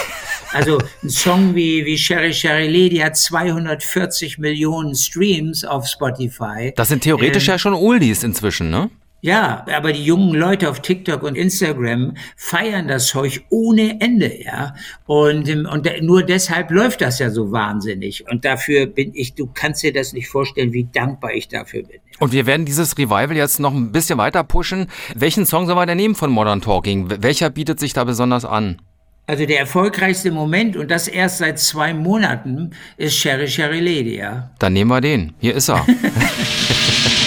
Also 0.52 0.79
ein 1.02 1.11
Song 1.11 1.55
wie, 1.55 1.85
wie 1.85 1.99
Sherry 1.99 2.32
Sherry 2.32 2.69
Lady 2.69 2.96
hat 2.96 3.17
240 3.17 4.38
Millionen 4.38 4.94
Streams 4.94 5.64
auf 5.64 5.87
Spotify. 5.87 6.73
Das 6.75 6.88
sind 6.88 7.02
theoretisch 7.02 7.49
ja 7.49 7.58
schon 7.58 7.75
Oldies 7.75 8.23
inzwischen, 8.23 8.70
ne? 8.70 8.90
Ja, 9.20 9.65
aber 9.75 9.93
die 9.93 10.05
jungen 10.05 10.32
Leute 10.32 10.70
auf 10.70 10.81
TikTok 10.81 11.25
und 11.25 11.35
Instagram 11.35 12.15
feiern 12.37 12.87
das 12.87 13.09
Zeug 13.09 13.44
ohne 13.50 14.00
Ende, 14.00 14.44
ja. 14.44 14.75
Und, 15.06 15.49
ähm, 15.49 15.69
und 15.70 15.88
nur 16.03 16.23
deshalb 16.23 16.70
läuft 16.70 17.00
das 17.00 17.19
ja 17.19 17.31
so 17.31 17.50
wahnsinnig. 17.50 18.28
Und 18.31 18.45
dafür 18.45 18.87
bin 18.87 19.12
ich, 19.14 19.35
du 19.35 19.49
kannst 19.52 19.83
dir 19.83 19.92
das 19.92 20.12
nicht 20.12 20.28
vorstellen, 20.28 20.73
wie 20.73 20.85
dankbar 20.85 21.33
ich 21.33 21.49
dafür 21.49 21.83
bin. 21.83 21.99
Und 22.21 22.33
wir 22.33 22.47
werden 22.47 22.64
dieses 22.64 22.97
Revival 22.97 23.37
jetzt 23.37 23.59
noch 23.59 23.75
ein 23.75 23.90
bisschen 23.90 24.19
weiter 24.19 24.45
pushen. 24.45 24.87
Welchen 25.16 25.47
Song 25.47 25.66
sollen 25.66 25.78
wir 25.78 25.87
denn 25.87 25.97
nehmen 25.97 26.14
von 26.14 26.31
Modern 26.31 26.61
Talking? 26.61 27.11
Welcher 27.21 27.50
bietet 27.50 27.81
sich 27.81 27.92
da 27.92 28.04
besonders 28.04 28.45
an? 28.45 28.81
Also 29.26 29.47
der 29.47 29.59
erfolgreichste 29.59 30.31
Moment, 30.31 30.76
und 30.76 30.90
das 30.90 31.07
erst 31.07 31.38
seit 31.38 31.59
zwei 31.59 31.92
Monaten, 31.92 32.71
ist 32.97 33.16
Sherry 33.16 33.49
Sherry 33.49 33.81
Lady, 33.81 34.16
ja. 34.16 34.50
Dann 34.59 34.73
nehmen 34.73 34.90
wir 34.90 35.00
den. 35.00 35.35
Hier 35.40 35.54
ist 35.54 35.69
er. 35.69 35.85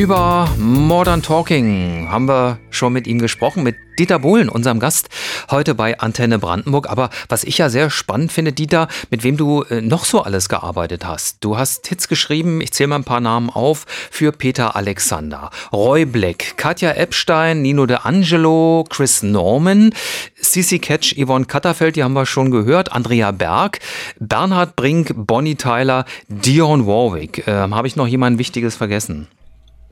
Über 0.00 0.48
Modern 0.56 1.20
Talking 1.20 2.08
haben 2.08 2.26
wir 2.26 2.58
schon 2.70 2.94
mit 2.94 3.06
ihm 3.06 3.18
gesprochen, 3.18 3.62
mit 3.62 3.76
Dieter 3.98 4.18
Bohlen, 4.18 4.48
unserem 4.48 4.80
Gast, 4.80 5.10
heute 5.50 5.74
bei 5.74 6.00
Antenne 6.00 6.38
Brandenburg. 6.38 6.88
Aber 6.88 7.10
was 7.28 7.44
ich 7.44 7.58
ja 7.58 7.68
sehr 7.68 7.90
spannend 7.90 8.32
finde, 8.32 8.54
Dieter, 8.54 8.88
mit 9.10 9.24
wem 9.24 9.36
du 9.36 9.62
äh, 9.64 9.82
noch 9.82 10.06
so 10.06 10.22
alles 10.22 10.48
gearbeitet 10.48 11.04
hast. 11.04 11.44
Du 11.44 11.58
hast 11.58 11.86
Hits 11.86 12.08
geschrieben, 12.08 12.62
ich 12.62 12.72
zähle 12.72 12.86
mal 12.86 12.96
ein 12.96 13.04
paar 13.04 13.20
Namen 13.20 13.50
auf, 13.50 13.84
für 14.10 14.32
Peter 14.32 14.74
Alexander, 14.74 15.50
Roy 15.70 16.06
Black, 16.06 16.56
Katja 16.56 16.92
Epstein, 16.92 17.60
Nino 17.60 17.84
De 17.84 17.98
Angelo, 18.02 18.86
Chris 18.88 19.22
Norman, 19.22 19.92
Sissy 20.40 20.78
Catch, 20.78 21.14
Yvonne 21.22 21.44
Katterfeld, 21.44 21.96
die 21.96 22.04
haben 22.04 22.14
wir 22.14 22.24
schon 22.24 22.50
gehört, 22.50 22.90
Andrea 22.92 23.32
Berg, 23.32 23.80
Bernhard 24.18 24.76
Brink, 24.76 25.12
Bonnie 25.14 25.56
Tyler, 25.56 26.06
Dion 26.28 26.86
Warwick. 26.86 27.44
Ähm, 27.46 27.74
Habe 27.74 27.86
ich 27.86 27.96
noch 27.96 28.06
jemanden 28.06 28.38
Wichtiges 28.38 28.76
vergessen? 28.76 29.28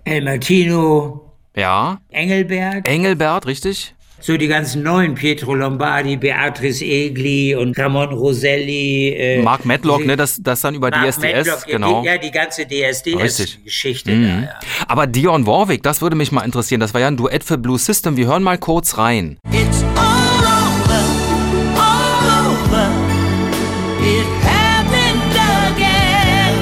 El 0.04 0.22
Martino, 0.24 1.32
Ja, 1.56 1.98
Engelberg, 2.10 2.88
Engelbert, 2.88 3.46
richtig? 3.46 3.94
so 4.20 4.36
die 4.36 4.48
ganzen 4.48 4.82
neuen, 4.82 5.14
Pietro 5.14 5.54
Lombardi, 5.54 6.16
Beatrice 6.16 6.84
Egli 6.84 7.54
und 7.54 7.78
Ramon 7.78 8.08
Roselli. 8.08 9.10
Äh, 9.10 9.42
Mark 9.42 9.64
Medlock, 9.64 10.04
ne, 10.04 10.16
das, 10.16 10.38
das 10.42 10.60
dann 10.62 10.74
über 10.74 10.90
Mark 10.90 11.08
DSDS, 11.08 11.22
Medlock, 11.22 11.46
ja, 11.68 11.72
genau. 11.72 12.00
Die, 12.02 12.06
ja, 12.08 12.18
die 12.18 12.30
ganze. 12.32 12.66
DSDS-Geschichte. 12.66 14.10
Mhm. 14.10 14.42
ja. 14.44 14.58
Aber 14.88 15.06
Dion 15.06 15.46
Warwick, 15.46 15.82
das 15.84 16.02
würde 16.02 16.16
mich 16.16 16.32
mal 16.32 16.42
interessieren. 16.42 16.80
Das 16.80 16.94
war 16.94 17.00
ja 17.00 17.06
ein 17.06 17.16
Duett 17.16 17.44
für 17.44 17.58
Blue 17.58 17.78
System. 17.78 18.16
Wir 18.16 18.26
hören 18.26 18.42
mal 18.42 18.58
kurz 18.58 18.98
rein. 18.98 19.38
It's 19.52 19.84
all 19.94 20.42
over, 20.42 21.00
all 21.76 22.50
over. 22.50 22.90
It 24.02 24.26
happened 24.44 25.36
again. 25.76 26.56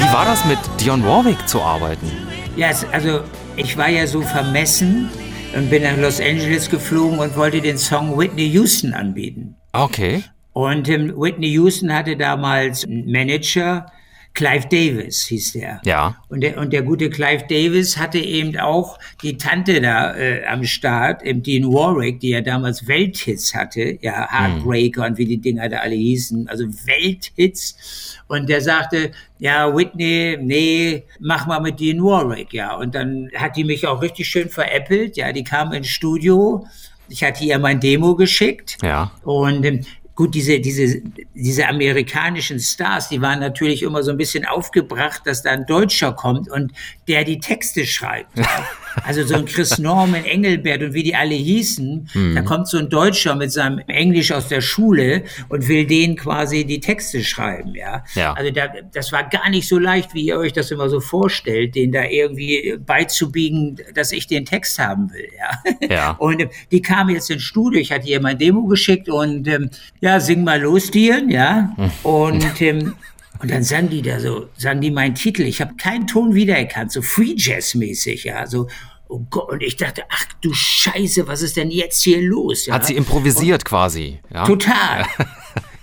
Wie 0.00 0.12
war 0.12 0.24
das 0.24 0.44
mit 0.46 0.58
Dionne 0.80 1.04
Warwick 1.06 1.48
zu 1.48 1.62
arbeiten? 1.62 2.10
Ja, 2.56 2.70
also 2.92 3.20
ich 3.56 3.76
war 3.76 3.88
ja 3.88 4.06
so 4.06 4.20
vermessen 4.20 5.08
und 5.56 5.70
bin 5.70 5.82
nach 5.82 5.96
Los 5.96 6.20
Angeles 6.20 6.68
geflogen 6.68 7.18
und 7.18 7.36
wollte 7.36 7.60
den 7.60 7.78
Song 7.78 8.18
Whitney 8.18 8.46
Houston 8.48 8.92
anbieten. 8.92 9.56
Okay. 9.72 10.22
Und 10.52 10.88
ähm, 10.90 11.14
Whitney 11.16 11.48
Houston 11.48 11.92
hatte 11.94 12.16
damals 12.16 12.84
einen 12.84 13.10
Manager, 13.10 13.86
Clive 14.34 14.66
Davis 14.68 15.24
hieß 15.24 15.52
der. 15.52 15.80
Ja. 15.84 16.16
Und 16.28 16.40
der, 16.40 16.56
und 16.56 16.72
der 16.72 16.82
gute 16.82 17.10
Clive 17.10 17.44
Davis 17.48 17.98
hatte 17.98 18.18
eben 18.18 18.58
auch 18.58 18.98
die 19.22 19.36
Tante 19.36 19.80
da 19.80 20.16
äh, 20.16 20.44
am 20.46 20.64
Start, 20.64 21.22
eben 21.22 21.42
Dean 21.42 21.64
Warwick, 21.64 22.20
die 22.20 22.30
ja 22.30 22.40
damals 22.40 22.86
Welthits 22.88 23.54
hatte, 23.54 23.98
ja, 24.00 24.28
Heartbreaker 24.30 25.04
und 25.04 25.18
wie 25.18 25.26
die 25.26 25.38
Dinger 25.38 25.68
da 25.68 25.78
alle 25.78 25.94
hießen, 25.94 26.48
also 26.48 26.64
Welthits. 26.86 28.18
Und 28.28 28.48
der 28.48 28.62
sagte, 28.62 29.10
ja, 29.38 29.74
Whitney, 29.76 30.38
nee, 30.40 31.04
mach 31.20 31.46
mal 31.46 31.60
mit 31.60 31.78
Dean 31.78 32.02
Warwick, 32.02 32.54
ja. 32.54 32.74
Und 32.74 32.94
dann 32.94 33.28
hat 33.36 33.56
die 33.56 33.64
mich 33.64 33.86
auch 33.86 34.00
richtig 34.00 34.28
schön 34.28 34.48
veräppelt, 34.48 35.16
ja, 35.18 35.32
die 35.32 35.44
kam 35.44 35.72
ins 35.72 35.88
Studio, 35.88 36.66
ich 37.08 37.22
hatte 37.22 37.44
ihr 37.44 37.58
mein 37.58 37.80
Demo 37.80 38.16
geschickt. 38.16 38.78
Ja. 38.82 39.12
Und 39.22 39.64
ähm, 39.66 39.84
gut, 40.14 40.34
diese, 40.34 40.60
diese, 40.60 41.02
diese 41.34 41.68
amerikanischen 41.68 42.60
Stars, 42.60 43.08
die 43.08 43.20
waren 43.20 43.40
natürlich 43.40 43.82
immer 43.82 44.02
so 44.02 44.10
ein 44.10 44.16
bisschen 44.16 44.44
aufgebracht, 44.44 45.22
dass 45.24 45.42
da 45.42 45.50
ein 45.50 45.66
Deutscher 45.66 46.12
kommt 46.12 46.50
und 46.50 46.72
der 47.08 47.24
die 47.24 47.40
Texte 47.40 47.86
schreibt. 47.86 48.38
Also 49.04 49.24
so 49.24 49.34
ein 49.34 49.44
Chris 49.46 49.78
Norman, 49.78 50.24
Engelbert 50.24 50.82
und 50.82 50.94
wie 50.94 51.02
die 51.02 51.14
alle 51.14 51.34
hießen, 51.34 52.08
da 52.34 52.42
kommt 52.42 52.68
so 52.68 52.78
ein 52.78 52.88
Deutscher 52.88 53.34
mit 53.34 53.52
seinem 53.52 53.78
Englisch 53.86 54.32
aus 54.32 54.48
der 54.48 54.60
Schule 54.60 55.24
und 55.48 55.68
will 55.68 55.86
denen 55.86 56.16
quasi 56.16 56.64
die 56.64 56.80
Texte 56.80 57.24
schreiben, 57.24 57.74
ja. 57.74 58.04
Ja. 58.14 58.32
Also 58.34 58.50
da, 58.50 58.68
das 58.92 59.12
war 59.12 59.24
gar 59.28 59.48
nicht 59.50 59.68
so 59.68 59.78
leicht, 59.78 60.14
wie 60.14 60.26
ihr 60.26 60.38
euch 60.38 60.52
das 60.52 60.70
immer 60.70 60.88
so 60.88 61.00
vorstellt, 61.00 61.74
den 61.74 61.92
da 61.92 62.04
irgendwie 62.04 62.76
beizubiegen, 62.84 63.78
dass 63.94 64.12
ich 64.12 64.26
den 64.26 64.44
Text 64.44 64.78
haben 64.78 65.12
will, 65.12 65.28
ja. 65.38 65.88
Ja. 65.88 66.10
Und 66.18 66.40
ähm, 66.40 66.50
die 66.70 66.82
kam 66.82 67.08
jetzt 67.10 67.30
ins 67.30 67.42
Studio, 67.42 67.80
ich 67.80 67.92
hatte 67.92 68.08
ihr 68.08 68.20
mein 68.20 68.38
Demo 68.38 68.64
geschickt 68.66 69.08
und 69.08 69.46
ähm, 69.48 69.70
ja, 70.00 70.20
sing 70.20 70.44
mal 70.44 70.60
los, 70.60 70.90
Dian, 70.90 71.30
ja. 71.30 71.74
Und, 72.02 72.60
ähm, 72.60 72.94
und 73.42 73.50
dann 73.50 73.64
sang 73.64 73.88
die 73.88 74.02
da 74.02 74.20
so, 74.20 74.48
sang 74.56 74.80
die 74.80 74.92
meinen 74.92 75.16
Titel. 75.16 75.42
Ich 75.42 75.60
habe 75.60 75.74
keinen 75.74 76.06
Ton 76.06 76.34
wiedererkannt, 76.34 76.92
so 76.92 77.02
Free 77.02 77.34
Jazz 77.36 77.74
mäßig, 77.74 78.24
ja. 78.24 78.46
So, 78.46 78.68
oh 79.08 79.26
Gott, 79.30 79.50
und 79.50 79.62
ich 79.62 79.76
dachte, 79.76 80.04
ach 80.08 80.26
du 80.40 80.52
Scheiße, 80.54 81.26
was 81.26 81.42
ist 81.42 81.56
denn 81.56 81.70
jetzt 81.70 82.02
hier 82.02 82.22
los? 82.22 82.66
Ja? 82.66 82.74
Hat 82.74 82.86
sie 82.86 82.94
improvisiert 82.94 83.64
quasi. 83.64 84.20
Ja. 84.32 84.46
Total. 84.46 85.06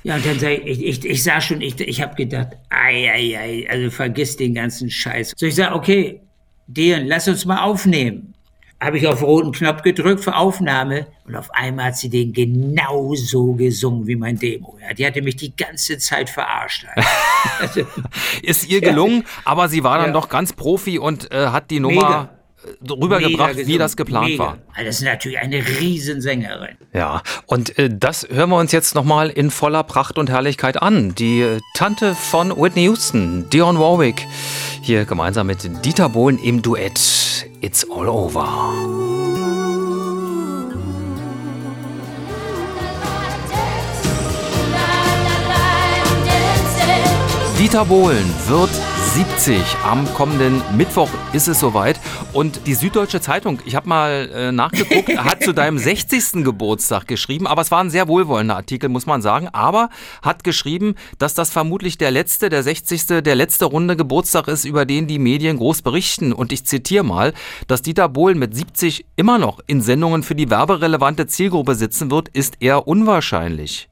Ja, 0.01 0.15
und 0.15 0.25
dann 0.25 0.39
sag 0.39 0.51
ich, 0.51 0.65
ich, 0.65 0.83
ich, 0.85 1.05
ich 1.05 1.23
sah 1.23 1.41
schon, 1.41 1.59
ich, 1.59 1.77
ich 1.81 2.01
habe 2.01 2.15
gedacht, 2.15 2.53
ei, 2.69 3.11
ei, 3.11 3.37
ei, 3.37 3.67
also 3.69 3.91
vergiss 3.91 4.37
den 4.37 4.53
ganzen 4.53 4.89
Scheiß. 4.89 5.33
So, 5.35 5.45
ich 5.45 5.55
sag, 5.55 5.75
okay, 5.75 6.21
Dean, 6.67 7.05
lass 7.05 7.27
uns 7.27 7.43
mal 7.43 7.61
aufnehmen. 7.63 8.28
Habe 8.81 8.97
ich 8.97 9.07
auf 9.07 9.21
roten 9.21 9.51
Knopf 9.51 9.81
gedrückt 9.81 10.23
für 10.23 10.35
Aufnahme 10.35 11.07
und 11.27 11.35
auf 11.35 11.51
einmal 11.53 11.85
hat 11.87 11.97
sie 11.97 12.09
den 12.09 12.31
genauso 12.31 13.53
gesungen 13.53 14.07
wie 14.07 14.15
mein 14.15 14.39
Demo. 14.39 14.77
Ja, 14.81 14.93
die 14.93 15.05
hatte 15.05 15.21
mich 15.21 15.35
die 15.35 15.53
ganze 15.55 15.97
Zeit 15.97 16.29
verarscht. 16.29 16.85
Also, 17.61 17.81
Ist 18.41 18.67
ihr 18.69 18.81
gelungen, 18.81 19.23
aber 19.45 19.67
sie 19.69 19.83
war 19.83 19.97
dann 19.97 20.07
Ja. 20.07 20.13
doch 20.13 20.27
ganz 20.29 20.53
Profi 20.53 20.97
und 20.99 21.31
äh, 21.31 21.47
hat 21.47 21.71
die 21.71 21.79
Nummer 21.79 22.29
äh, 22.65 22.91
rübergebracht, 22.91 23.55
mega 23.55 23.67
wie 23.67 23.77
das 23.77 23.95
geplant 23.97 24.27
mega. 24.29 24.43
war. 24.43 24.57
Also 24.73 24.85
das 24.85 24.95
ist 24.97 25.05
natürlich 25.05 25.39
eine 25.39 25.57
Riesensängerin. 25.57 26.77
Ja, 26.93 27.21
und 27.47 27.77
äh, 27.77 27.89
das 27.91 28.27
hören 28.29 28.49
wir 28.49 28.57
uns 28.57 28.71
jetzt 28.73 28.93
nochmal 28.95 29.29
in 29.29 29.51
voller 29.51 29.83
Pracht 29.83 30.17
und 30.17 30.29
Herrlichkeit 30.29 30.81
an. 30.81 31.15
Die 31.15 31.41
äh, 31.41 31.59
Tante 31.75 32.13
von 32.15 32.51
Whitney 32.55 32.83
Houston, 32.85 33.49
Dionne 33.49 33.79
Warwick, 33.79 34.25
hier 34.81 35.05
gemeinsam 35.05 35.47
mit 35.47 35.85
Dieter 35.85 36.09
Bohlen 36.09 36.37
im 36.39 36.61
Duett 36.61 37.45
It's 37.61 37.83
All 37.83 38.09
Over. 38.09 39.18
Dieter 47.59 47.83
Bohlen 47.83 48.23
wird 48.47 48.69
70. 49.15 49.61
Am 49.83 50.05
kommenden 50.13 50.61
Mittwoch 50.77 51.09
ist 51.33 51.49
es 51.49 51.59
soweit. 51.59 51.99
Und 52.31 52.65
die 52.67 52.73
Süddeutsche 52.73 53.19
Zeitung, 53.19 53.59
ich 53.65 53.75
habe 53.75 53.89
mal 53.89 54.29
äh, 54.33 54.51
nachgeguckt, 54.53 55.09
hat 55.17 55.43
zu 55.43 55.51
deinem 55.51 55.77
60. 55.77 56.45
Geburtstag 56.45 57.05
geschrieben, 57.05 57.47
aber 57.47 57.61
es 57.61 57.69
war 57.69 57.83
ein 57.83 57.89
sehr 57.89 58.07
wohlwollender 58.07 58.55
Artikel, 58.55 58.87
muss 58.87 59.05
man 59.05 59.21
sagen. 59.21 59.49
Aber 59.51 59.89
hat 60.21 60.45
geschrieben, 60.45 60.95
dass 61.17 61.33
das 61.33 61.49
vermutlich 61.49 61.97
der 61.97 62.11
letzte, 62.11 62.47
der 62.47 62.63
60., 62.63 63.23
der 63.23 63.35
letzte 63.35 63.65
runde 63.65 63.97
Geburtstag 63.97 64.47
ist, 64.47 64.63
über 64.63 64.85
den 64.85 65.07
die 65.07 65.19
Medien 65.19 65.57
groß 65.57 65.81
berichten. 65.81 66.31
Und 66.31 66.53
ich 66.53 66.65
zitiere 66.65 67.03
mal, 67.03 67.33
dass 67.67 67.81
Dieter 67.81 68.07
Bohlen 68.07 68.39
mit 68.39 68.55
70 68.55 69.05
immer 69.17 69.37
noch 69.37 69.59
in 69.67 69.81
Sendungen 69.81 70.23
für 70.23 70.35
die 70.35 70.49
werberelevante 70.49 71.27
Zielgruppe 71.27 71.75
sitzen 71.75 72.09
wird, 72.09 72.29
ist 72.29 72.55
eher 72.61 72.87
unwahrscheinlich. 72.87 73.88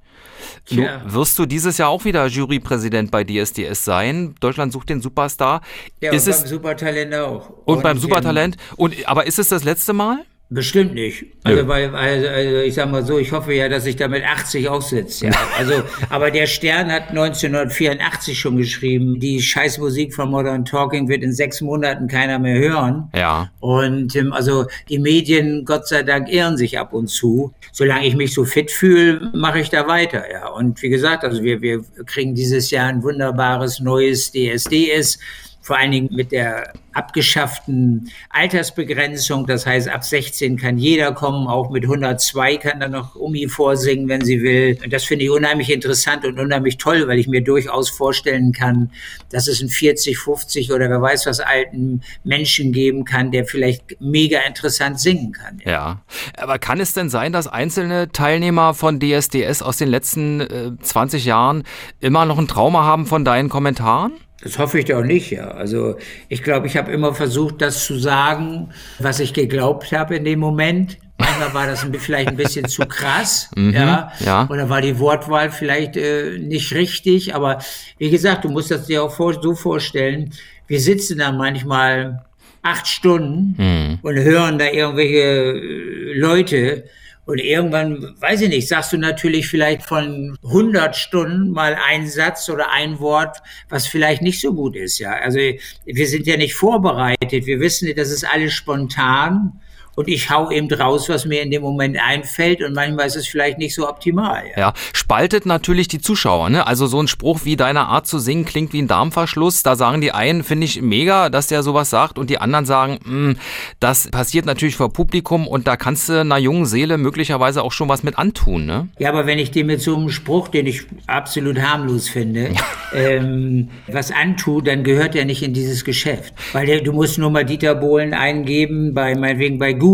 Nun 0.71 0.85
Tja. 0.85 1.01
wirst 1.05 1.37
du 1.39 1.45
dieses 1.45 1.77
Jahr 1.77 1.89
auch 1.89 2.05
wieder 2.05 2.25
Jurypräsident 2.27 3.11
bei 3.11 3.23
DSDS 3.23 3.85
sein. 3.85 4.35
Deutschland 4.39 4.73
sucht 4.73 4.89
den 4.89 5.01
Superstar. 5.01 5.61
Ja, 6.01 6.11
ist 6.11 6.27
und 6.27 6.33
es 6.33 6.41
beim 6.41 6.49
Supertalent 6.49 7.15
auch. 7.15 7.49
und 7.65 7.83
beim 7.83 7.97
ähm, 7.97 8.01
Supertalent? 8.01 8.57
Und 8.75 8.95
aber 9.07 9.25
ist 9.25 9.39
es 9.39 9.49
das 9.49 9.63
letzte 9.63 9.93
Mal? 9.93 10.25
Bestimmt 10.49 10.93
nicht. 10.93 11.25
Also, 11.43 11.67
weil, 11.67 11.93
also, 11.93 12.27
also 12.27 12.57
ich 12.59 12.73
sag 12.73 12.89
mal 12.89 13.03
so, 13.03 13.17
ich 13.17 13.33
hoffe 13.33 13.53
ja, 13.53 13.67
dass 13.67 13.85
ich 13.85 13.97
da 13.97 14.07
mit 14.07 14.23
80 14.23 14.69
auch 14.69 14.81
sitze. 14.81 15.25
Ja. 15.25 15.31
Also, 15.57 15.81
aber 16.09 16.29
der 16.29 16.45
Stern 16.45 16.91
hat 16.91 17.09
1984 17.09 18.39
schon 18.39 18.57
geschrieben, 18.57 19.19
die 19.19 19.41
Scheißmusik 19.41 20.13
von 20.13 20.29
Modern 20.29 20.65
Talking 20.65 21.07
wird 21.09 21.23
in 21.23 21.33
sechs 21.33 21.61
Monaten 21.61 22.07
keiner 22.07 22.37
mehr 22.37 22.59
hören. 22.59 23.09
Ja. 23.15 23.51
Und 23.59 24.15
ähm, 24.15 24.33
also 24.33 24.67
die 24.87 24.99
Medien, 24.99 25.65
Gott 25.65 25.87
sei 25.87 26.03
Dank, 26.03 26.29
irren 26.29 26.57
sich 26.57 26.77
ab 26.77 26.93
und 26.93 27.07
zu. 27.07 27.53
Solange 27.71 28.05
ich 28.05 28.15
mich 28.15 28.33
so 28.33 28.45
fit 28.45 28.69
fühle, 28.69 29.31
mache 29.33 29.59
ich 29.59 29.69
da 29.69 29.87
weiter. 29.87 30.31
Ja. 30.31 30.49
Und 30.49 30.81
wie 30.83 30.89
gesagt, 30.89 31.23
also 31.23 31.41
wir, 31.41 31.61
wir 31.61 31.83
kriegen 32.05 32.35
dieses 32.35 32.69
Jahr 32.69 32.87
ein 32.87 33.01
wunderbares 33.01 33.79
neues 33.79 34.31
DSDS 34.31 35.17
vor 35.67 35.77
allen 35.77 35.91
Dingen 35.91 36.09
mit 36.15 36.31
der 36.31 36.71
abgeschafften 36.93 38.09
Altersbegrenzung. 38.29 39.45
Das 39.47 39.65
heißt, 39.65 39.89
ab 39.89 40.05
16 40.05 40.55
kann 40.55 40.77
jeder 40.77 41.11
kommen, 41.11 41.45
auch 41.45 41.69
mit 41.69 41.83
102 41.83 42.55
kann 42.55 42.79
dann 42.79 42.91
noch 42.91 43.17
Umi 43.17 43.49
vorsingen, 43.49 44.07
wenn 44.07 44.23
sie 44.23 44.41
will. 44.41 44.79
Und 44.81 44.93
das 44.93 45.03
finde 45.03 45.25
ich 45.25 45.29
unheimlich 45.29 45.69
interessant 45.69 46.23
und 46.23 46.39
unheimlich 46.39 46.77
toll, 46.77 47.05
weil 47.09 47.19
ich 47.19 47.27
mir 47.27 47.43
durchaus 47.43 47.89
vorstellen 47.89 48.53
kann, 48.53 48.91
dass 49.29 49.49
es 49.49 49.59
einen 49.59 49.69
40, 49.69 50.17
50 50.17 50.71
oder 50.71 50.89
wer 50.89 51.01
weiß 51.01 51.25
was 51.25 51.41
alten 51.41 52.01
Menschen 52.23 52.71
geben 52.71 53.03
kann, 53.03 53.31
der 53.31 53.43
vielleicht 53.43 53.99
mega 53.99 54.39
interessant 54.47 55.01
singen 55.01 55.33
kann. 55.33 55.61
Ja. 55.65 56.01
Aber 56.37 56.59
kann 56.59 56.79
es 56.79 56.93
denn 56.93 57.09
sein, 57.09 57.33
dass 57.33 57.45
einzelne 57.45 58.09
Teilnehmer 58.13 58.73
von 58.73 59.01
DSDS 59.01 59.61
aus 59.61 59.75
den 59.75 59.89
letzten 59.89 60.39
äh, 60.39 60.71
20 60.81 61.25
Jahren 61.25 61.63
immer 61.99 62.23
noch 62.23 62.37
ein 62.37 62.47
Trauma 62.47 62.85
haben 62.85 63.05
von 63.05 63.25
deinen 63.25 63.49
Kommentaren? 63.49 64.13
Das 64.41 64.59
hoffe 64.59 64.79
ich 64.79 64.85
doch 64.85 65.03
nicht, 65.03 65.31
ja. 65.31 65.49
Also 65.49 65.97
ich 66.29 66.43
glaube, 66.43 66.67
ich 66.67 66.77
habe 66.77 66.91
immer 66.91 67.13
versucht, 67.13 67.61
das 67.61 67.85
zu 67.85 67.97
sagen, 67.97 68.69
was 68.99 69.19
ich 69.19 69.33
geglaubt 69.33 69.91
habe 69.91 70.15
in 70.15 70.25
dem 70.25 70.39
Moment. 70.39 70.97
Manchmal 71.17 71.53
war 71.55 71.65
das 71.65 71.83
vielleicht 71.97 72.27
ein 72.27 72.37
bisschen 72.37 72.67
zu 72.67 72.83
krass, 72.83 73.49
ja. 73.55 74.11
ja. 74.19 74.47
Oder 74.51 74.69
war 74.69 74.81
die 74.81 74.99
Wortwahl 74.99 75.49
vielleicht 75.49 75.97
äh, 75.97 76.37
nicht 76.37 76.73
richtig. 76.73 77.33
Aber 77.33 77.57
wie 77.97 78.11
gesagt, 78.11 78.45
du 78.45 78.49
musst 78.49 78.69
das 78.69 78.85
dir 78.85 79.03
auch 79.03 79.11
vor, 79.11 79.41
so 79.41 79.55
vorstellen. 79.55 80.31
Wir 80.67 80.79
sitzen 80.79 81.17
da 81.17 81.31
manchmal 81.31 82.23
acht 82.61 82.87
Stunden 82.87 83.55
und 84.03 84.15
hören 84.19 84.59
da 84.59 84.65
irgendwelche 84.65 85.57
äh, 85.57 86.19
Leute. 86.19 86.83
Und 87.27 87.39
irgendwann, 87.39 88.15
weiß 88.21 88.41
ich 88.41 88.49
nicht, 88.49 88.69
sagst 88.69 88.93
du 88.93 88.97
natürlich 88.97 89.47
vielleicht 89.47 89.83
von 89.83 90.37
100 90.45 90.95
Stunden 90.95 91.51
mal 91.51 91.75
einen 91.75 92.07
Satz 92.07 92.49
oder 92.49 92.71
ein 92.71 93.01
Wort, 93.01 93.39
was 93.67 93.85
vielleicht 93.85 94.21
nicht 94.21 94.39
so 94.39 94.53
gut 94.53 94.77
ist, 94.77 94.97
ja. 94.97 95.11
Also 95.11 95.39
wir 95.85 96.07
sind 96.07 96.25
ja 96.25 96.37
nicht 96.37 96.55
vorbereitet. 96.55 97.45
Wir 97.45 97.59
wissen, 97.59 97.93
das 97.97 98.11
ist 98.11 98.23
alles 98.23 98.53
spontan. 98.53 99.59
Und 99.97 100.07
ich 100.07 100.29
hau 100.29 100.51
eben 100.51 100.71
raus, 100.71 101.09
was 101.09 101.25
mir 101.25 101.41
in 101.41 101.49
dem 101.49 101.63
Moment 101.63 101.97
einfällt. 101.99 102.61
Und 102.61 102.75
manchmal 102.75 103.07
ist 103.07 103.15
es 103.15 103.27
vielleicht 103.27 103.57
nicht 103.57 103.73
so 103.73 103.89
optimal, 103.89 104.43
ja. 104.55 104.67
Ja, 104.67 104.73
spaltet 104.93 105.47
natürlich 105.47 105.87
die 105.87 105.99
Zuschauer. 105.99 106.51
Ne? 106.51 106.67
Also 106.67 106.85
so 106.85 107.01
ein 107.01 107.07
Spruch 107.07 107.45
wie 107.45 107.55
deine 107.55 107.87
Art 107.87 108.05
zu 108.05 108.19
singen 108.19 108.45
klingt 108.45 108.73
wie 108.73 108.81
ein 108.81 108.87
Darmverschluss. 108.87 109.63
Da 109.63 109.75
sagen 109.75 109.99
die 109.99 110.11
einen, 110.11 110.43
finde 110.43 110.65
ich 110.65 110.83
mega, 110.83 111.29
dass 111.29 111.47
der 111.47 111.63
sowas 111.63 111.89
sagt. 111.89 112.19
Und 112.19 112.29
die 112.29 112.37
anderen 112.37 112.67
sagen, 112.67 112.99
"Hm, 113.03 113.37
das 113.79 114.11
passiert 114.11 114.45
natürlich 114.45 114.75
vor 114.75 114.93
Publikum 114.93 115.47
und 115.47 115.65
da 115.65 115.77
kannst 115.77 116.09
du 116.09 116.21
einer 116.21 116.37
jungen 116.37 116.67
Seele 116.67 116.99
möglicherweise 116.99 117.63
auch 117.63 117.71
schon 117.71 117.89
was 117.89 118.03
mit 118.03 118.19
antun. 118.19 118.67
Ne? 118.67 118.89
Ja, 118.99 119.09
aber 119.09 119.25
wenn 119.25 119.39
ich 119.39 119.49
dir 119.49 119.65
mit 119.65 119.81
so 119.81 119.95
einem 119.95 120.09
Spruch, 120.11 120.47
den 120.47 120.67
ich 120.67 120.83
absolut 121.07 121.59
harmlos 121.59 122.07
finde, 122.07 122.51
ähm, 122.93 123.69
was 123.87 124.11
antue, 124.11 124.61
dann 124.61 124.83
gehört 124.83 125.15
er 125.15 125.25
nicht 125.25 125.41
in 125.41 125.53
dieses 125.53 125.83
Geschäft. 125.83 126.35
Weil 126.53 126.67
der, 126.67 126.81
du 126.81 126.93
musst 126.93 127.17
nur 127.17 127.31
mal 127.31 127.45
Dieter 127.45 127.73
Bohlen 127.73 128.13
eingeben, 128.13 128.93
bei, 128.93 129.15
meinetwegen 129.15 129.57
bei 129.57 129.73
Google, 129.73 129.86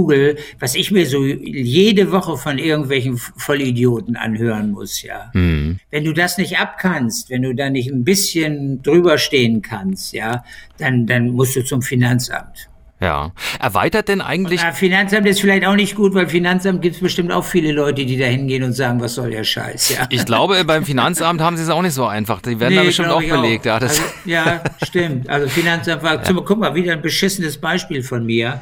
was 0.59 0.75
ich 0.75 0.91
mir 0.91 1.05
so 1.05 1.23
jede 1.23 2.12
Woche 2.12 2.38
von 2.38 2.57
irgendwelchen 2.57 3.17
Vollidioten 3.17 4.15
anhören 4.15 4.71
muss, 4.71 5.01
ja. 5.01 5.31
Hm. 5.33 5.79
Wenn 5.89 6.03
du 6.03 6.13
das 6.13 6.38
nicht 6.38 6.57
abkannst, 6.57 7.29
wenn 7.29 7.41
du 7.41 7.53
da 7.53 7.69
nicht 7.69 7.91
ein 7.91 8.03
bisschen 8.03 8.81
drüber 8.81 9.17
stehen 9.17 9.62
kannst, 9.62 10.13
ja, 10.13 10.43
dann, 10.77 11.05
dann 11.05 11.29
musst 11.29 11.55
du 11.55 11.63
zum 11.63 11.81
Finanzamt. 11.81 12.69
Ja. 13.03 13.33
Erweitert 13.59 14.07
denn 14.07 14.21
eigentlich, 14.21 14.62
Ja, 14.62 14.71
Finanzamt 14.71 15.27
ist 15.27 15.41
vielleicht 15.41 15.65
auch 15.65 15.75
nicht 15.75 15.95
gut, 15.95 16.13
weil 16.13 16.29
Finanzamt 16.29 16.81
gibt 16.81 16.95
es 16.95 17.01
bestimmt 17.01 17.33
auch 17.33 17.43
viele 17.43 17.73
Leute, 17.73 18.05
die 18.05 18.17
da 18.17 18.25
hingehen 18.25 18.63
und 18.63 18.71
sagen, 18.73 19.01
was 19.01 19.15
soll 19.15 19.31
der 19.31 19.43
Scheiß, 19.43 19.89
ja. 19.89 20.07
ich 20.09 20.25
glaube, 20.25 20.63
beim 20.63 20.85
Finanzamt 20.85 21.41
haben 21.41 21.57
sie 21.57 21.63
es 21.63 21.69
auch 21.69 21.81
nicht 21.81 21.93
so 21.93 22.05
einfach. 22.05 22.41
Die 22.41 22.59
werden 22.62 22.75
da 22.75 22.81
Nee, 22.81 22.88
bestimmt 22.88 23.09
glaub 23.09 23.23
auch 23.23 23.41
belegt. 23.41 23.65
Ja, 23.65 23.79
das, 23.79 24.00
also, 24.00 24.12
ja, 24.23 24.63
stimmt. 24.83 25.29
Also 25.29 25.50
Finanzamt 25.50 26.01
war, 26.01 26.23
zum, 26.23 26.45
guck 26.45 26.59
mal, 26.59 26.75
wieder 26.75 26.93
ein 26.93 27.01
beschissenes 27.01 27.57
Beispiel 27.57 28.03
von 28.03 28.25
mir. 28.25 28.62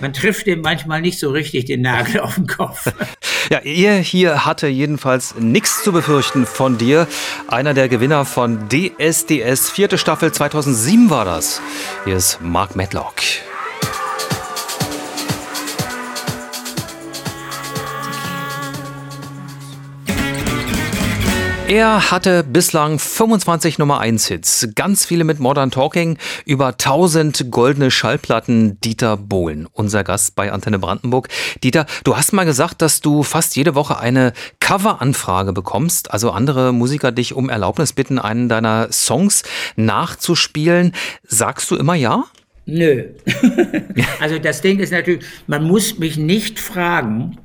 Man 0.00 0.12
trifft 0.12 0.46
dem 0.46 0.62
manchmal 0.62 1.00
nicht 1.00 1.18
so 1.18 1.30
richtig 1.30 1.66
den 1.66 1.82
Nagel 1.82 2.20
auf 2.20 2.34
den 2.34 2.46
Kopf. 2.46 2.92
Ja, 3.48 3.58
er 3.58 3.96
hier 3.98 4.44
hatte 4.44 4.68
jedenfalls 4.68 5.34
nichts 5.36 5.82
zu 5.82 5.90
befürchten 5.90 6.46
von 6.46 6.78
dir. 6.78 7.08
Einer 7.48 7.74
der 7.74 7.88
Gewinner 7.88 8.24
von 8.24 8.68
DSDS, 8.68 9.70
vierte 9.70 9.98
Staffel 9.98 10.30
2007 10.30 11.10
war 11.10 11.24
das. 11.24 11.60
Hier 12.04 12.16
ist 12.16 12.40
Mark 12.40 12.76
Medlock. 12.76 13.14
Er 21.70 22.10
hatte 22.10 22.42
bislang 22.42 22.98
25 22.98 23.78
Nummer 23.78 24.00
1 24.00 24.26
Hits, 24.26 24.70
ganz 24.74 25.06
viele 25.06 25.22
mit 25.22 25.38
Modern 25.38 25.70
Talking, 25.70 26.18
über 26.44 26.70
1000 26.70 27.48
goldene 27.52 27.92
Schallplatten. 27.92 28.80
Dieter 28.80 29.16
Bohlen, 29.16 29.68
unser 29.72 30.02
Gast 30.02 30.34
bei 30.34 30.50
Antenne 30.50 30.80
Brandenburg. 30.80 31.28
Dieter, 31.62 31.86
du 32.02 32.16
hast 32.16 32.32
mal 32.32 32.42
gesagt, 32.42 32.82
dass 32.82 33.00
du 33.00 33.22
fast 33.22 33.54
jede 33.54 33.76
Woche 33.76 34.00
eine 34.00 34.32
Coveranfrage 34.58 35.52
bekommst, 35.52 36.10
also 36.10 36.32
andere 36.32 36.72
Musiker 36.72 37.12
dich 37.12 37.34
um 37.34 37.48
Erlaubnis 37.48 37.92
bitten, 37.92 38.18
einen 38.18 38.48
deiner 38.48 38.90
Songs 38.90 39.44
nachzuspielen. 39.76 40.90
Sagst 41.22 41.70
du 41.70 41.76
immer 41.76 41.94
ja? 41.94 42.24
Nö. 42.66 43.10
also 44.20 44.40
das 44.40 44.60
Ding 44.60 44.80
ist 44.80 44.90
natürlich, 44.90 45.24
man 45.46 45.62
muss 45.62 46.00
mich 46.00 46.16
nicht 46.16 46.58
fragen, 46.58 47.38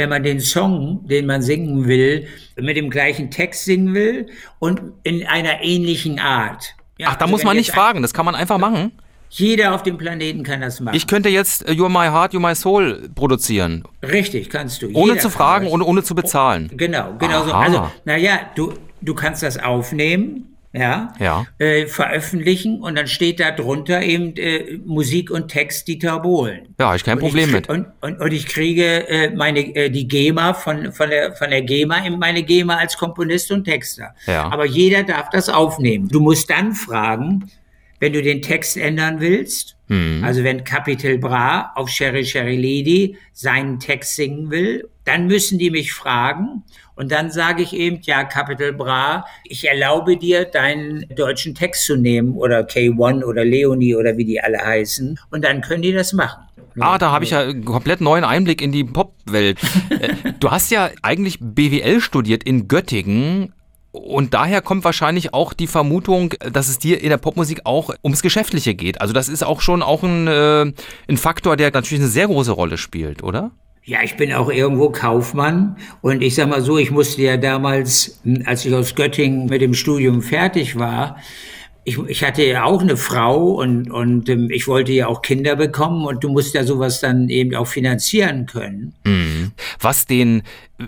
wenn 0.00 0.08
man 0.08 0.22
den 0.22 0.40
Song, 0.40 1.06
den 1.06 1.26
man 1.26 1.42
singen 1.42 1.86
will, 1.86 2.26
mit 2.56 2.74
dem 2.78 2.88
gleichen 2.88 3.30
Text 3.30 3.66
singen 3.66 3.92
will 3.92 4.28
und 4.58 4.80
in 5.02 5.26
einer 5.26 5.62
ähnlichen 5.62 6.18
Art. 6.18 6.74
Ja, 6.96 7.08
ach, 7.10 7.16
da 7.16 7.26
also 7.26 7.32
muss 7.32 7.44
man 7.44 7.54
nicht 7.54 7.70
fragen. 7.70 8.00
Das 8.00 8.14
kann 8.14 8.24
man 8.24 8.34
einfach 8.34 8.56
machen. 8.56 8.92
Jeder 9.28 9.74
auf 9.74 9.82
dem 9.82 9.98
Planeten 9.98 10.42
kann 10.42 10.62
das 10.62 10.80
machen. 10.80 10.96
Ich 10.96 11.06
könnte 11.06 11.28
jetzt 11.28 11.68
äh, 11.68 11.72
You're 11.72 11.90
My 11.90 12.06
Heart, 12.10 12.32
You're 12.32 12.40
My 12.40 12.54
Soul 12.54 13.10
produzieren. 13.14 13.84
Richtig, 14.02 14.48
kannst 14.48 14.80
du. 14.80 14.88
Ohne 14.94 15.12
Jeder 15.12 15.20
zu 15.20 15.28
fragen 15.28 15.66
und 15.66 15.82
ohne 15.82 16.02
zu 16.02 16.14
bezahlen. 16.14 16.70
Genau, 16.74 17.16
genau 17.18 17.44
so. 17.44 17.52
Aha. 17.52 17.60
Also, 17.62 17.90
naja, 18.06 18.40
du, 18.54 18.72
du 19.02 19.14
kannst 19.14 19.42
das 19.42 19.58
aufnehmen, 19.58 20.49
ja, 20.72 21.12
Ja. 21.18 21.46
Äh, 21.58 21.86
veröffentlichen 21.86 22.80
und 22.80 22.96
dann 22.96 23.06
steht 23.08 23.40
da 23.40 23.50
drunter 23.50 24.02
eben 24.02 24.36
äh, 24.36 24.78
Musik 24.84 25.30
und 25.30 25.48
Text 25.48 25.88
Dieter 25.88 26.20
Bohlen. 26.20 26.74
Ja, 26.78 26.94
ich 26.94 27.02
kein 27.04 27.14
Und 27.18 27.20
Problem 27.24 27.46
krieg- 27.50 27.54
mit. 27.54 27.68
Und, 27.68 27.86
und, 28.00 28.20
und 28.20 28.32
ich 28.32 28.46
kriege 28.46 29.08
äh, 29.08 29.30
meine 29.34 29.60
äh, 29.74 29.90
die 29.90 30.06
GEMA 30.06 30.54
von 30.54 30.92
von 30.92 31.10
der 31.10 31.34
von 31.34 31.50
der 31.50 31.62
GEMA 31.62 31.98
in 32.06 32.18
meine 32.18 32.42
GEMA 32.42 32.76
als 32.76 32.96
Komponist 32.96 33.50
und 33.50 33.64
Texter. 33.64 34.14
Ja. 34.26 34.44
Aber 34.52 34.64
jeder 34.64 35.02
darf 35.02 35.28
das 35.30 35.48
aufnehmen. 35.48 36.08
Du 36.08 36.20
musst 36.20 36.48
dann 36.50 36.72
fragen, 36.74 37.50
wenn 38.00 38.12
du 38.12 38.22
den 38.22 38.42
Text 38.42 38.76
ändern 38.76 39.20
willst. 39.20 39.76
Hm. 39.88 40.22
Also 40.24 40.42
wenn 40.42 40.64
Capital 40.64 41.18
Bra 41.18 41.72
auf 41.74 41.88
Sherry 41.88 42.24
Sherry 42.24 42.56
Lady 42.56 43.16
seinen 43.32 43.78
Text 43.78 44.16
singen 44.16 44.50
will, 44.50 44.88
dann 45.04 45.26
müssen 45.26 45.58
die 45.58 45.70
mich 45.70 45.92
fragen 45.92 46.64
und 46.94 47.10
dann 47.10 47.30
sage 47.30 47.62
ich 47.62 47.74
eben, 47.74 47.98
ja, 48.02 48.24
Capital 48.24 48.72
Bra, 48.72 49.24
ich 49.44 49.66
erlaube 49.66 50.16
dir, 50.16 50.44
deinen 50.44 51.06
deutschen 51.16 51.54
Text 51.54 51.86
zu 51.86 51.96
nehmen 51.96 52.34
oder 52.34 52.60
K1 52.60 53.24
oder 53.24 53.44
Leonie 53.44 53.94
oder 53.94 54.16
wie 54.16 54.24
die 54.24 54.40
alle 54.40 54.58
heißen 54.58 55.18
und 55.30 55.44
dann 55.44 55.62
können 55.62 55.82
die 55.82 55.92
das 55.92 56.12
machen. 56.12 56.44
Ah, 56.78 56.98
da 56.98 57.10
habe 57.10 57.24
ich 57.24 57.30
ja 57.30 57.40
einen 57.40 57.64
komplett 57.64 58.00
neuen 58.00 58.24
Einblick 58.24 58.62
in 58.62 58.72
die 58.72 58.84
Popwelt. 58.84 59.58
Äh, 59.90 60.32
du 60.38 60.50
hast 60.50 60.70
ja 60.70 60.90
eigentlich 61.02 61.38
BWL 61.40 62.00
studiert 62.00 62.44
in 62.44 62.68
Göttingen. 62.68 63.52
Und 63.92 64.34
daher 64.34 64.62
kommt 64.62 64.84
wahrscheinlich 64.84 65.34
auch 65.34 65.52
die 65.52 65.66
Vermutung, 65.66 66.34
dass 66.52 66.68
es 66.68 66.78
dir 66.78 67.02
in 67.02 67.08
der 67.08 67.16
Popmusik 67.16 67.62
auch 67.64 67.92
ums 68.04 68.22
Geschäftliche 68.22 68.74
geht. 68.74 69.00
Also 69.00 69.12
das 69.12 69.28
ist 69.28 69.42
auch 69.42 69.60
schon 69.60 69.82
auch 69.82 70.04
ein, 70.04 70.28
äh, 70.28 70.72
ein 71.08 71.16
Faktor, 71.16 71.56
der 71.56 71.72
natürlich 71.72 72.02
eine 72.02 72.10
sehr 72.10 72.28
große 72.28 72.52
Rolle 72.52 72.78
spielt, 72.78 73.22
oder? 73.24 73.50
Ja, 73.82 73.98
ich 74.04 74.16
bin 74.16 74.32
auch 74.32 74.50
irgendwo 74.50 74.90
Kaufmann 74.90 75.76
und 76.02 76.22
ich 76.22 76.36
sag 76.36 76.48
mal 76.48 76.62
so, 76.62 76.78
ich 76.78 76.92
musste 76.92 77.22
ja 77.22 77.36
damals, 77.36 78.20
hm, 78.22 78.42
als 78.44 78.64
ich 78.64 78.72
aus 78.72 78.94
Göttingen 78.94 79.46
mit 79.46 79.62
dem 79.62 79.74
Studium 79.74 80.22
fertig 80.22 80.78
war, 80.78 81.16
ich, 81.82 81.98
ich 82.06 82.22
hatte 82.22 82.44
ja 82.44 82.64
auch 82.64 82.82
eine 82.82 82.96
Frau 82.96 83.54
und, 83.54 83.90
und 83.90 84.28
ähm, 84.28 84.48
ich 84.50 84.68
wollte 84.68 84.92
ja 84.92 85.06
auch 85.06 85.22
Kinder 85.22 85.56
bekommen 85.56 86.04
und 86.04 86.22
du 86.22 86.28
musst 86.28 86.54
ja 86.54 86.62
sowas 86.62 87.00
dann 87.00 87.28
eben 87.28 87.54
auch 87.56 87.66
finanzieren 87.66 88.46
können. 88.46 88.94
Was 89.80 90.06
den 90.06 90.42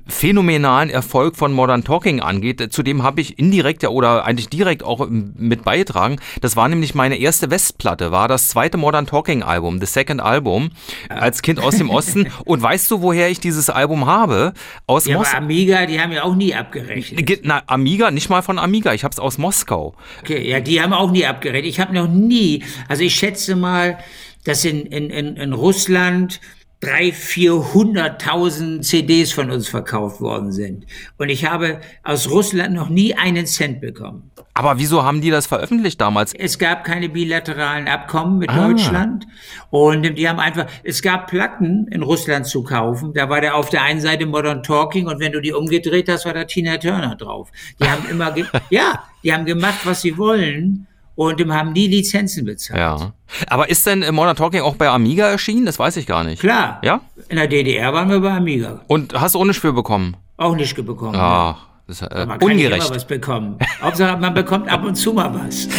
phänomenalen 0.07 0.91
Erfolg 0.91 1.37
von 1.37 1.53
Modern 1.53 1.85
Talking 1.85 2.21
angeht, 2.21 2.73
zu 2.73 2.83
dem 2.83 3.03
habe 3.03 3.21
ich 3.21 3.39
indirekt 3.39 3.83
ja 3.83 3.89
oder 3.89 4.25
eigentlich 4.25 4.49
direkt 4.49 4.83
auch 4.83 5.01
ähm, 5.01 5.35
mit 5.37 5.65
beigetragen. 5.65 6.19
Das 6.41 6.57
war 6.57 6.69
nämlich 6.69 6.95
meine 6.95 7.17
erste 7.17 7.51
Westplatte, 7.51 8.13
war 8.13 8.29
das 8.29 8.49
zweite 8.49 8.77
Modern 8.77 9.07
Talking 9.07 9.43
Album, 9.43 9.81
The 9.81 9.87
Second 9.87 10.21
Album, 10.21 10.71
als 11.09 11.43
Kind 11.43 11.61
aus 11.61 11.77
dem 11.77 11.91
Osten. 11.91 12.29
Und 12.45 12.63
weißt 12.63 12.91
du, 12.91 13.03
woher 13.03 13.29
ich 13.31 13.41
dieses 13.41 13.71
Album 13.71 14.07
habe? 14.07 14.53
Aus 14.87 15.07
Ja, 15.07 15.19
Moskau. 15.19 15.37
Amiga, 15.39 15.87
die 15.87 16.01
haben 16.01 16.13
ja 16.13 16.23
auch 16.25 16.35
nie 16.35 16.55
abgerechnet. 16.55 17.41
Na, 17.45 17.63
Amiga, 17.67 18.11
nicht 18.11 18.31
mal 18.31 18.43
von 18.43 18.59
Amiga, 18.59 18.93
ich 18.95 19.05
habe 19.05 19.13
es 19.13 19.19
aus 19.19 19.39
Moskau. 19.39 19.95
Okay, 20.21 20.49
ja, 20.49 20.61
die 20.61 20.81
haben 20.81 20.93
auch 20.93 21.11
nie 21.11 21.27
abgerechnet. 21.27 21.67
Ich 21.67 21.81
habe 21.81 21.95
noch 21.95 22.09
nie, 22.09 22.65
also 22.89 23.03
ich 23.03 23.15
schätze 23.15 23.57
mal, 23.57 23.99
dass 24.45 24.65
in, 24.65 24.87
in, 24.87 25.11
in, 25.11 25.37
in 25.37 25.53
Russland 25.53 26.41
drei, 26.83 27.13
vierhunderttausend 27.13 28.85
CDs 28.85 29.33
von 29.33 29.51
uns 29.51 29.69
verkauft 29.69 30.21
worden 30.21 30.51
sind. 30.51 30.85
Und 31.17 31.29
ich 31.29 31.45
habe 31.45 31.81
aus 32.03 32.29
Russland 32.29 32.75
noch 32.75 32.89
nie 32.89 33.15
einen 33.15 33.47
Cent 33.47 33.81
bekommen. 33.81 34.31
Aber 34.55 34.79
wieso 34.79 35.05
haben 35.05 35.21
die 35.21 35.31
das 35.31 35.47
veröffentlicht 35.47 36.01
damals? 36.01 36.35
Es 36.35 36.59
gab 36.59 36.85
keine 36.85 37.09
bilateralen 37.09 37.87
Abkommen 37.89 38.39
mit 38.39 38.51
Ah. 38.51 38.67
Deutschland. 38.69 39.27
Und 39.71 40.03
die 40.19 40.29
haben 40.29 40.41
einfach, 40.41 40.67
es 40.83 41.01
gab 41.01 41.29
Platten 41.29 41.87
in 41.89 42.03
Russland 42.03 42.47
zu 42.47 42.63
kaufen. 42.65 43.15
Da 43.15 43.31
war 43.31 43.41
der 43.41 43.55
auf 43.57 43.71
der 43.71 43.83
einen 43.83 44.01
Seite 44.01 44.27
Modern 44.27 44.63
Talking 44.63 45.07
und 45.07 45.21
wenn 45.21 45.33
du 45.33 45.41
die 45.41 45.53
umgedreht 45.53 46.09
hast, 46.09 46.27
war 46.27 46.35
da 46.35 46.45
Tina 46.45 46.77
Turner 46.79 47.15
drauf. 47.15 47.49
Die 47.81 47.89
haben 47.89 48.05
immer, 48.11 48.35
ja, 48.71 49.05
die 49.23 49.33
haben 49.33 49.47
gemacht, 49.47 49.81
was 49.85 50.03
sie 50.03 50.19
wollen 50.19 50.87
und 51.15 51.39
dem 51.41 51.53
haben 51.53 51.73
nie 51.73 51.87
Lizenzen 51.89 52.45
bezahlt. 52.45 52.79
Ja. 52.79 53.13
Aber 53.49 53.69
ist 53.71 53.87
denn 53.87 54.03
äh, 54.03 54.13
Modern 54.13 54.37
Talking 54.37 54.61
auch 54.63 54.77
bei 54.77 54.89
Amiga 54.89 55.29
erschienen? 55.29 55.67
Das 55.67 55.79
weiß 55.79 55.97
ich 55.97 56.07
gar 56.07 56.25
nicht. 56.25 56.41
Klar. 56.41 56.81
Ja? 56.83 57.01
In 57.29 57.37
der 57.37 57.47
DDR 57.49 57.93
waren 57.93 58.09
wir 58.11 58.21
bei 58.21 58.31
Amiga. 58.33 58.81
Und 58.87 59.15
hast 59.15 59.35
du 59.35 59.39
ohne 59.39 59.55
Spür 59.55 59.73
bekommen? 59.73 60.17
Auch 60.37 60.55
nicht 60.57 60.75
bekommen. 60.75 61.15
Ach, 61.17 61.57
das 61.87 62.03
ist 62.03 62.09
äh, 62.11 62.27
Man 62.27 62.39
kann 62.39 62.49
nicht 62.49 62.57
ungerecht. 62.65 62.87
immer 62.87 62.97
was 62.97 63.07
bekommen. 63.07 63.59
Hauptsache, 63.81 64.17
man 64.19 64.35
bekommt 64.35 64.69
ab 64.71 64.85
und 64.85 64.95
zu 64.97 65.13
mal 65.13 65.33
was. 65.35 65.69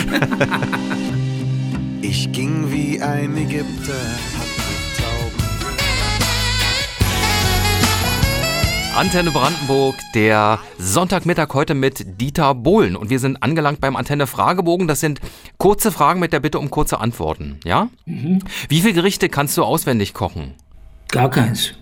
Ich 2.05 2.31
ging 2.33 2.69
wie 2.71 3.01
ein 3.01 3.35
Ägypter, 3.37 3.93
Antenne 8.95 9.32
Brandenburg, 9.32 9.95
der 10.13 10.60
Sonntagmittag 10.77 11.53
heute 11.53 11.73
mit 11.73 12.21
Dieter 12.21 12.53
Bohlen. 12.53 12.95
Und 12.95 13.10
wir 13.10 13.17
sind 13.17 13.41
angelangt 13.41 13.82
beim 13.82 13.95
Antenne 13.95 14.27
Fragebogen. 14.27 14.88
Das 14.88 14.99
sind 14.99 15.19
kurze 15.58 15.91
Fragen 15.91 16.19
mit 16.19 16.32
der 16.32 16.39
Bitte 16.39 16.60
um 16.60 16.69
kurze 16.69 16.99
Antworten. 16.99 17.60
Ja? 17.65 17.89
Mhm. 18.06 18.39
Wie 18.69 18.82
viele 18.82 18.93
Gerichte 18.93 19.29
kannst 19.29 19.58
du 19.58 19.63
auswendig 19.63 20.13
kochen? 20.13 20.53
Gar 21.10 21.32
keins. 21.32 21.73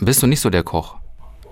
Bist 0.00 0.22
du 0.22 0.26
nicht 0.26 0.40
so 0.40 0.50
der 0.50 0.64
Koch? 0.64 0.96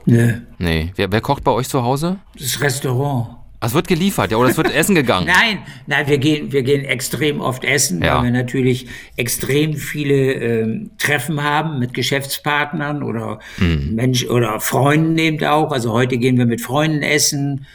Nö. 0.04 0.40
Nee. 0.58 0.92
Wer, 0.96 1.12
wer 1.12 1.20
kocht 1.20 1.44
bei 1.44 1.52
euch 1.52 1.68
zu 1.68 1.84
Hause? 1.84 2.18
Das 2.36 2.60
Restaurant. 2.60 3.36
Es 3.60 3.74
wird 3.74 3.88
geliefert, 3.88 4.30
ja, 4.30 4.36
oder 4.36 4.50
es 4.50 4.56
wird 4.56 4.72
essen 4.72 4.94
gegangen. 4.94 5.26
Nein, 5.40 5.58
nein, 5.86 6.06
wir 6.06 6.18
gehen, 6.18 6.52
wir 6.52 6.62
gehen 6.62 6.84
extrem 6.84 7.40
oft 7.40 7.64
essen, 7.64 8.00
Ja. 8.02 8.16
weil 8.18 8.24
wir 8.24 8.30
natürlich 8.30 8.86
extrem 9.16 9.74
viele 9.74 10.32
ähm, 10.34 10.90
Treffen 10.98 11.42
haben 11.42 11.78
mit 11.80 11.92
Geschäftspartnern 11.94 13.02
oder 13.02 13.40
Hm. 13.56 13.94
Mensch 13.96 14.26
oder 14.26 14.60
Freunden 14.60 15.18
eben 15.18 15.44
auch. 15.44 15.72
Also 15.72 15.92
heute 15.92 16.18
gehen 16.18 16.38
wir 16.38 16.46
mit 16.46 16.60
Freunden 16.60 17.02
essen 17.02 17.66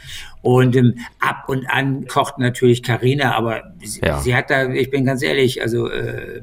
und 0.44 0.76
ähm, 0.76 0.94
ab 1.20 1.44
und 1.48 1.66
an 1.70 2.06
kocht 2.06 2.38
natürlich 2.38 2.82
Karina, 2.82 3.34
aber 3.34 3.62
sie, 3.82 4.00
Ja. 4.02 4.18
sie 4.20 4.36
hat 4.36 4.50
da, 4.50 4.68
ich 4.68 4.90
bin 4.90 5.06
ganz 5.06 5.22
ehrlich, 5.22 5.62
also 5.62 5.88
äh, 5.90 6.42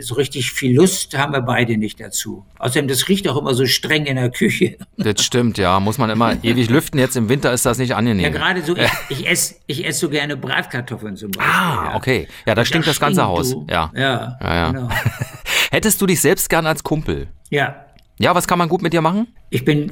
so 0.00 0.14
richtig 0.14 0.52
viel 0.52 0.76
Lust 0.76 1.18
haben 1.18 1.32
wir 1.32 1.40
beide 1.40 1.76
nicht 1.76 1.98
dazu. 2.00 2.46
Außerdem, 2.60 2.86
das 2.86 3.08
riecht 3.08 3.26
auch 3.28 3.36
immer 3.36 3.52
so 3.54 3.66
streng 3.66 4.06
in 4.06 4.14
der 4.16 4.30
Küche. 4.30 4.76
Das 4.96 5.24
stimmt, 5.24 5.58
ja. 5.58 5.80
Muss 5.80 5.98
man 5.98 6.10
immer 6.10 6.36
ewig 6.44 6.70
lüften. 6.70 7.00
Jetzt 7.00 7.16
im 7.16 7.28
Winter 7.28 7.52
ist 7.52 7.66
das 7.66 7.78
nicht 7.78 7.96
angenehm. 7.96 8.22
Ja, 8.24 8.30
gerade 8.30 8.62
so, 8.62 8.76
ich, 8.76 8.88
ich 9.10 9.28
esse 9.28 9.56
ich 9.66 9.84
ess 9.84 9.98
so 9.98 10.08
gerne 10.08 10.36
Bratkartoffeln 10.36 11.16
zum 11.16 11.32
Beispiel. 11.32 11.52
Ah, 11.52 11.88
ja. 11.90 11.96
okay. 11.96 12.28
Ja, 12.46 12.54
da 12.54 12.64
stinkt 12.64 12.86
das 12.86 13.00
ganze 13.00 13.24
Haus. 13.26 13.50
du. 13.50 13.66
Ja. 13.68 13.90
Ja, 13.96 14.38
Ja, 14.40 14.54
ja. 14.54 14.70
Genau. 14.70 14.88
Hättest 15.72 16.00
du 16.00 16.06
dich 16.06 16.20
selbst 16.20 16.48
gern 16.48 16.66
als 16.66 16.82
Kumpel? 16.84 17.26
Ja, 17.50 17.84
Ja, 18.18 18.32
was 18.34 18.46
kann 18.46 18.58
man 18.58 18.68
gut 18.68 18.80
mit 18.82 18.92
dir 18.92 19.00
machen? 19.02 19.26
ich 19.52 19.64
bin 19.64 19.90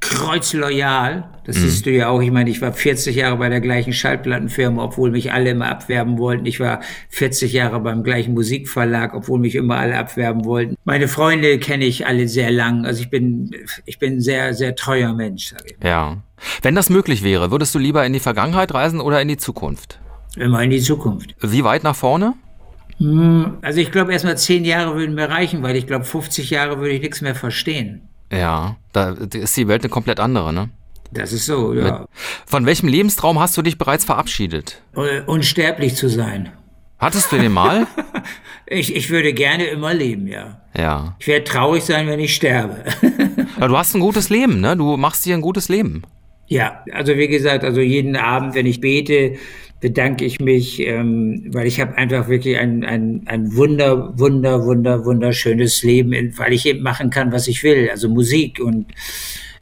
kreuzloyal. 0.00 1.28
Das 1.44 1.56
siehst 1.56 1.86
du 1.86 1.90
ja 1.90 2.08
auch. 2.08 2.20
Ich 2.20 2.30
meine, 2.30 2.50
ich 2.50 2.60
war 2.60 2.72
40 2.72 3.16
Jahre 3.16 3.38
bei 3.38 3.48
der 3.48 3.60
gleichen 3.60 3.92
Schallplattenfirma, 3.92 4.82
obwohl 4.84 5.10
mich 5.10 5.32
alle 5.32 5.50
immer 5.50 5.68
abwerben 5.68 6.18
wollten. 6.18 6.44
Ich 6.44 6.60
war 6.60 6.80
40 7.08 7.52
Jahre 7.52 7.80
beim 7.80 8.02
gleichen 8.02 8.34
Musikverlag, 8.34 9.14
obwohl 9.14 9.38
mich 9.38 9.54
immer 9.54 9.78
alle 9.78 9.96
abwerben 9.96 10.44
wollten. 10.44 10.76
Meine 10.84 11.08
Freunde 11.08 11.58
kenne 11.58 11.86
ich 11.86 12.06
alle 12.06 12.28
sehr 12.28 12.50
lang. 12.50 12.84
Also 12.84 13.02
ich 13.02 13.08
bin, 13.08 13.50
ich 13.86 13.98
bin 13.98 14.16
ein 14.16 14.20
sehr, 14.20 14.52
sehr 14.52 14.76
treuer 14.76 15.14
Mensch. 15.14 15.54
Ja. 15.82 16.18
Wenn 16.62 16.74
das 16.74 16.90
möglich 16.90 17.24
wäre, 17.24 17.50
würdest 17.50 17.74
du 17.74 17.78
lieber 17.78 18.04
in 18.04 18.12
die 18.12 18.20
Vergangenheit 18.20 18.74
reisen 18.74 19.00
oder 19.00 19.22
in 19.22 19.28
die 19.28 19.38
Zukunft? 19.38 20.00
Immer 20.36 20.62
in 20.62 20.70
die 20.70 20.80
Zukunft. 20.80 21.34
Wie 21.40 21.64
weit 21.64 21.82
nach 21.82 21.96
vorne? 21.96 22.34
Also 23.62 23.80
ich 23.80 23.92
glaube, 23.92 24.12
erstmal 24.12 24.36
zehn 24.36 24.64
Jahre 24.64 24.96
würden 24.96 25.14
mir 25.14 25.30
reichen, 25.30 25.62
weil 25.62 25.76
ich 25.76 25.86
glaube, 25.86 26.04
50 26.04 26.50
Jahre 26.50 26.78
würde 26.78 26.90
ich 26.90 27.00
nichts 27.00 27.20
mehr 27.20 27.36
verstehen. 27.36 28.07
Ja, 28.32 28.76
da 28.92 29.10
ist 29.10 29.56
die 29.56 29.68
Welt 29.68 29.82
eine 29.82 29.90
komplett 29.90 30.20
andere, 30.20 30.52
ne? 30.52 30.70
Das 31.10 31.32
ist 31.32 31.46
so, 31.46 31.72
ja. 31.72 32.04
Von 32.46 32.66
welchem 32.66 32.88
Lebenstraum 32.88 33.38
hast 33.38 33.56
du 33.56 33.62
dich 33.62 33.78
bereits 33.78 34.04
verabschiedet? 34.04 34.82
Unsterblich 35.26 35.96
zu 35.96 36.08
sein. 36.08 36.52
Hattest 36.98 37.32
du 37.32 37.38
den 37.38 37.52
mal? 37.52 37.86
Ich, 38.70 38.94
ich 38.94 39.08
würde 39.08 39.32
gerne 39.32 39.64
immer 39.64 39.94
leben, 39.94 40.26
ja. 40.26 40.60
ja. 40.76 41.16
Ich 41.20 41.26
werde 41.26 41.44
traurig 41.44 41.82
sein, 41.84 42.06
wenn 42.06 42.20
ich 42.20 42.34
sterbe. 42.34 42.84
Aber 43.56 43.68
du 43.68 43.78
hast 43.78 43.94
ein 43.94 44.00
gutes 44.00 44.28
Leben, 44.28 44.60
ne? 44.60 44.76
Du 44.76 44.98
machst 44.98 45.24
dir 45.24 45.34
ein 45.34 45.40
gutes 45.40 45.70
Leben. 45.70 46.02
ja, 46.48 46.84
also 46.92 47.16
wie 47.16 47.28
gesagt, 47.28 47.64
also 47.64 47.80
jeden 47.80 48.14
Abend, 48.14 48.54
wenn 48.54 48.66
ich 48.66 48.82
bete, 48.82 49.38
bedanke 49.80 50.24
ich 50.24 50.40
mich, 50.40 50.80
ähm, 50.80 51.50
weil 51.52 51.66
ich 51.66 51.80
habe 51.80 51.96
einfach 51.96 52.28
wirklich 52.28 52.58
ein, 52.58 52.84
ein, 52.84 53.22
ein 53.26 53.54
wunder, 53.54 54.18
wunder, 54.18 54.64
wunder, 54.64 55.04
wunderschönes 55.04 55.82
Leben, 55.82 56.12
weil 56.36 56.52
ich 56.52 56.66
eben 56.66 56.82
machen 56.82 57.10
kann, 57.10 57.32
was 57.32 57.46
ich 57.46 57.62
will, 57.62 57.88
also 57.90 58.08
Musik 58.08 58.60
und 58.60 58.86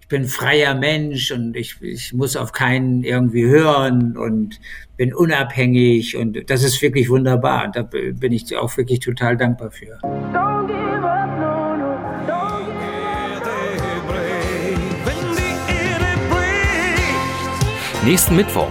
ich 0.01 0.09
bin 0.09 0.25
freier 0.25 0.75
Mensch 0.77 1.33
und 1.33 1.57
ich, 1.57 1.83
ich 1.83 2.13
muss 2.13 2.37
auf 2.37 2.53
keinen 2.53 3.03
irgendwie 3.03 3.45
hören 3.45 4.17
und 4.17 4.61
bin 4.97 5.13
unabhängig 5.13 6.17
und 6.17 6.49
das 6.49 6.63
ist 6.63 6.81
wirklich 6.81 7.09
wunderbar. 7.11 7.67
Und 7.67 7.77
da 7.77 7.83
bin 7.83 8.33
ich 8.33 8.57
auch 8.57 8.77
wirklich 8.77 9.01
total 9.01 9.37
dankbar 9.37 9.73
für. 9.73 9.99
Nächsten 18.05 18.37
Mittwoch, 18.37 18.71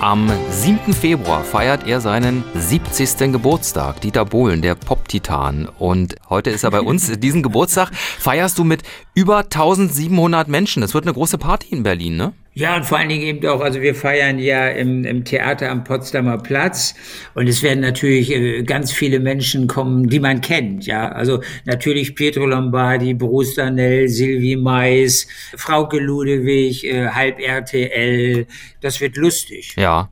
am 0.00 0.30
7. 0.50 0.92
Februar, 0.92 1.42
feiert 1.42 1.86
er 1.86 2.00
seinen 2.00 2.44
70. 2.54 3.32
Geburtstag. 3.32 4.00
Dieter 4.00 4.24
Bohlen, 4.24 4.62
der 4.62 4.74
Pop-Titan. 4.74 5.68
Und 5.78 6.16
heute 6.30 6.50
ist 6.50 6.64
er 6.64 6.70
bei 6.70 6.80
uns. 6.80 7.10
Diesen 7.20 7.42
Geburtstag 7.42 7.90
feierst 7.94 8.58
du 8.58 8.64
mit 8.64 8.82
über 9.14 9.38
1700 9.38 10.48
Menschen. 10.48 10.82
Das 10.82 10.94
wird 10.94 11.04
eine 11.04 11.14
große 11.14 11.38
Party 11.38 11.68
in 11.74 11.82
Berlin, 11.82 12.16
ne? 12.16 12.32
Ja, 12.58 12.74
und 12.74 12.84
vor 12.84 12.98
allen 12.98 13.08
Dingen 13.08 13.22
eben 13.22 13.46
auch, 13.46 13.60
also 13.60 13.80
wir 13.80 13.94
feiern 13.94 14.40
ja 14.40 14.66
im, 14.66 15.04
im 15.04 15.24
Theater 15.24 15.70
am 15.70 15.84
Potsdamer 15.84 16.38
Platz 16.38 16.92
und 17.34 17.46
es 17.46 17.62
werden 17.62 17.78
natürlich 17.78 18.32
äh, 18.32 18.64
ganz 18.64 18.90
viele 18.90 19.20
Menschen 19.20 19.68
kommen, 19.68 20.08
die 20.08 20.18
man 20.18 20.40
kennt, 20.40 20.84
ja. 20.84 21.08
Also 21.08 21.40
natürlich 21.66 22.16
Pietro 22.16 22.46
Lombardi, 22.46 23.14
Bruce 23.14 23.54
Danell, 23.54 24.08
Sylvie 24.08 24.56
Mais, 24.56 25.28
Frauke 25.56 26.00
Ludewig, 26.00 26.84
äh, 26.84 27.06
Halb 27.06 27.38
RTL. 27.38 28.48
Das 28.80 29.00
wird 29.00 29.16
lustig. 29.16 29.74
Ja. 29.76 30.10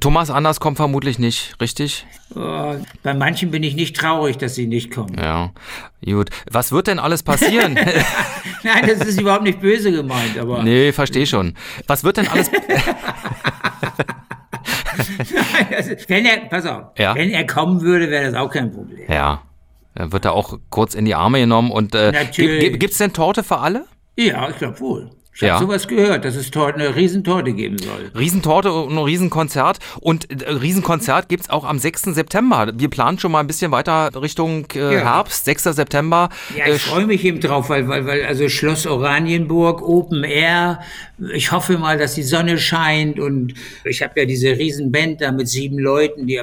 Thomas 0.00 0.30
Anders 0.30 0.60
kommt 0.60 0.76
vermutlich 0.76 1.18
nicht, 1.18 1.54
richtig? 1.60 2.06
Oh, 2.34 2.74
bei 3.02 3.14
manchen 3.14 3.50
bin 3.50 3.62
ich 3.62 3.74
nicht 3.74 3.96
traurig, 3.96 4.36
dass 4.38 4.54
sie 4.54 4.66
nicht 4.66 4.90
kommen. 4.92 5.16
Ja. 5.18 5.50
Gut. 6.04 6.30
Was 6.50 6.70
wird 6.72 6.86
denn 6.86 6.98
alles 6.98 7.22
passieren? 7.22 7.74
Nein, 8.62 8.86
das 8.86 9.06
ist 9.06 9.20
überhaupt 9.20 9.42
nicht 9.44 9.60
böse 9.60 9.90
gemeint, 9.92 10.38
aber 10.38 10.62
nee, 10.62 10.92
verstehe 10.92 11.26
schon. 11.26 11.54
Was 11.86 12.04
wird 12.04 12.16
denn 12.18 12.28
alles. 12.28 12.50
Also, 15.74 15.92
wenn 16.08 16.26
er, 16.26 16.36
pass 16.48 16.66
auf, 16.66 16.98
Ja. 16.98 17.14
wenn 17.14 17.30
er 17.30 17.46
kommen 17.46 17.80
würde, 17.80 18.10
wäre 18.10 18.26
das 18.30 18.34
auch 18.34 18.50
kein 18.50 18.70
Problem. 18.72 19.10
ja. 19.10 19.42
Er 19.94 20.12
wird 20.12 20.24
da 20.24 20.30
auch 20.30 20.56
kurz 20.70 20.94
in 20.94 21.04
die 21.04 21.16
Arme 21.16 21.40
genommen 21.40 21.72
und 21.72 21.96
äh, 21.96 22.12
Natürlich. 22.12 22.60
gibt, 22.60 22.80
gibt's 22.80 22.98
denn 22.98 23.12
Torte 23.12 23.42
für 23.42 23.58
alle? 23.58 23.86
Ja, 24.16 24.48
ich 24.48 24.56
glaube 24.56 24.78
wohl. 24.78 25.10
Ich 25.40 25.46
Ja. 25.46 25.54
habe 25.54 25.64
sowas 25.64 25.88
gehört, 25.88 26.24
dass 26.26 26.36
es 26.36 26.50
Torte, 26.50 26.78
eine 26.80 26.94
Riesentorte 26.94 27.52
geben 27.54 27.78
soll. 27.78 28.10
Riesentorte 28.18 28.72
und 28.72 28.92
ein 28.92 28.98
Riesenkonzert. 28.98 29.78
Und 30.00 30.30
äh, 30.42 30.50
Riesenkonzert 30.50 31.28
gibt's 31.30 31.48
auch 31.48 31.64
am 31.64 31.78
6. 31.78 32.02
September. 32.14 32.70
Wir 32.74 32.90
planen 32.90 33.18
schon 33.18 33.32
mal 33.32 33.40
ein 33.40 33.46
bisschen 33.46 33.72
weiter 33.72 34.10
Richtung 34.20 34.66
äh, 34.74 34.78
Ja. 34.94 35.00
Herbst, 35.00 35.46
6. 35.46 35.62
September. 35.64 36.28
Ja, 36.56 36.66
Äh, 36.66 36.76
ich 36.76 36.82
freue 36.82 37.06
mich 37.06 37.24
eben 37.24 37.40
drauf, 37.40 37.70
weil, 37.70 37.88
weil, 37.88 38.06
weil 38.06 38.24
also 38.26 38.48
Schloss 38.50 38.86
Oranienburg, 38.86 39.80
Open 39.82 40.24
Air. 40.24 40.80
Ich 41.34 41.52
hoffe 41.52 41.78
mal, 41.78 41.96
dass 41.98 42.14
die 42.14 42.22
Sonne 42.22 42.58
scheint 42.58 43.18
und 43.18 43.54
ich 43.84 44.02
habe 44.02 44.20
ja 44.20 44.26
diese 44.26 44.56
Riesenband 44.56 45.20
da 45.20 45.32
mit 45.32 45.48
sieben 45.48 45.78
Leuten, 45.78 46.26
die, 46.26 46.40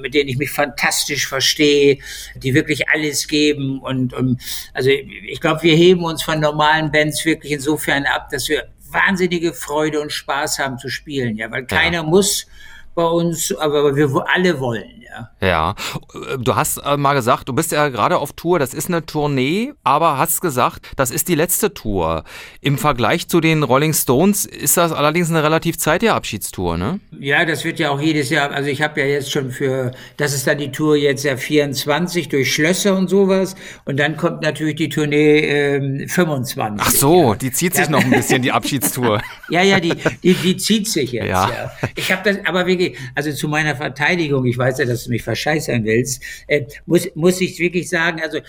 mit 0.00 0.14
denen 0.14 0.28
ich 0.28 0.38
mich 0.38 0.50
fantastisch 0.50 1.26
verstehe, 1.26 1.98
die 2.36 2.54
wirklich 2.54 2.88
alles 2.88 3.26
geben 3.26 3.80
und, 3.80 4.12
und 4.14 4.40
also 4.72 4.88
ich 4.90 5.40
glaube, 5.40 5.62
wir 5.62 5.74
heben 5.74 6.04
uns 6.04 6.22
von 6.22 6.38
normalen 6.40 6.90
Bands 6.92 7.24
wirklich 7.24 7.52
insofern 7.52 8.04
ab, 8.06 8.28
dass 8.30 8.39
wir 8.48 8.68
wahnsinnige 8.90 9.52
Freude 9.52 10.00
und 10.00 10.12
Spaß 10.12 10.58
haben 10.58 10.78
zu 10.78 10.88
spielen, 10.88 11.36
ja, 11.36 11.50
weil 11.50 11.66
keiner 11.66 12.02
muss 12.02 12.46
bei 12.94 13.04
uns, 13.04 13.54
aber 13.56 13.94
wir 13.94 14.10
alle 14.28 14.58
wollen, 14.60 15.04
ja. 15.10 15.30
Ja, 15.40 15.74
Äh, 16.14 16.38
du 16.38 16.54
hast 16.54 16.78
äh, 16.78 16.96
mal 16.96 17.14
gesagt, 17.14 17.48
du 17.48 17.52
bist 17.52 17.72
ja 17.72 17.88
gerade 17.88 18.18
auf 18.18 18.32
Tour, 18.32 18.58
das 18.58 18.74
ist 18.74 18.88
eine 18.88 19.04
Tournee, 19.04 19.72
aber 19.84 20.18
hast 20.18 20.40
gesagt, 20.40 20.86
das 20.96 21.10
ist 21.10 21.28
die 21.28 21.34
letzte 21.34 21.74
Tour. 21.74 22.24
Im 22.60 22.78
Vergleich 22.78 23.28
zu 23.28 23.40
den 23.40 23.62
Rolling 23.62 23.92
Stones 23.92 24.44
ist 24.46 24.76
das 24.76 24.92
allerdings 24.92 25.30
eine 25.30 25.42
relativ 25.42 25.78
zeitige 25.78 26.14
Abschiedstour, 26.14 26.76
ne? 26.76 27.00
Ja, 27.18 27.44
das 27.44 27.64
wird 27.64 27.78
ja 27.78 27.90
auch 27.90 28.00
jedes 28.00 28.30
Jahr, 28.30 28.50
also 28.50 28.68
ich 28.68 28.82
habe 28.82 29.00
ja 29.00 29.06
jetzt 29.06 29.30
schon 29.30 29.50
für, 29.50 29.92
das 30.16 30.32
ist 30.32 30.46
dann 30.46 30.58
die 30.58 30.70
Tour 30.72 30.96
jetzt 30.96 31.24
ja 31.24 31.36
24 31.36 32.28
durch 32.28 32.52
Schlösser 32.52 32.96
und 32.96 33.08
sowas 33.08 33.54
und 33.84 33.98
dann 33.98 34.16
kommt 34.16 34.42
natürlich 34.42 34.76
die 34.76 34.88
Tournee 34.88 35.40
ähm, 35.40 36.08
25. 36.08 36.86
Ach 36.86 36.90
so, 36.90 37.34
die 37.34 37.50
zieht 37.52 37.74
sich 37.74 37.88
noch 37.88 38.02
ein 38.02 38.10
bisschen, 38.10 38.42
die 38.42 38.52
Abschiedstour. 38.52 39.20
Ja, 39.50 39.62
ja, 39.62 39.80
die, 39.80 39.92
die, 40.22 40.34
die 40.34 40.56
zieht 40.56 40.88
sich 40.88 41.10
jetzt. 41.10 41.26
Ja. 41.26 41.48
Ja. 41.48 41.72
Ich 41.96 42.12
habe 42.12 42.22
das, 42.22 42.38
aber 42.46 42.66
wirklich, 42.68 42.96
also 43.16 43.32
zu 43.32 43.48
meiner 43.48 43.74
Verteidigung, 43.74 44.44
ich 44.44 44.56
weiß 44.56 44.78
ja, 44.78 44.84
dass 44.84 44.99
du 45.04 45.10
mich 45.10 45.22
verscheißern 45.22 45.84
willst, 45.84 46.22
äh, 46.46 46.66
muss, 46.86 47.08
muss 47.14 47.40
ich 47.40 47.58
wirklich 47.58 47.88
sagen, 47.88 48.20
also 48.20 48.40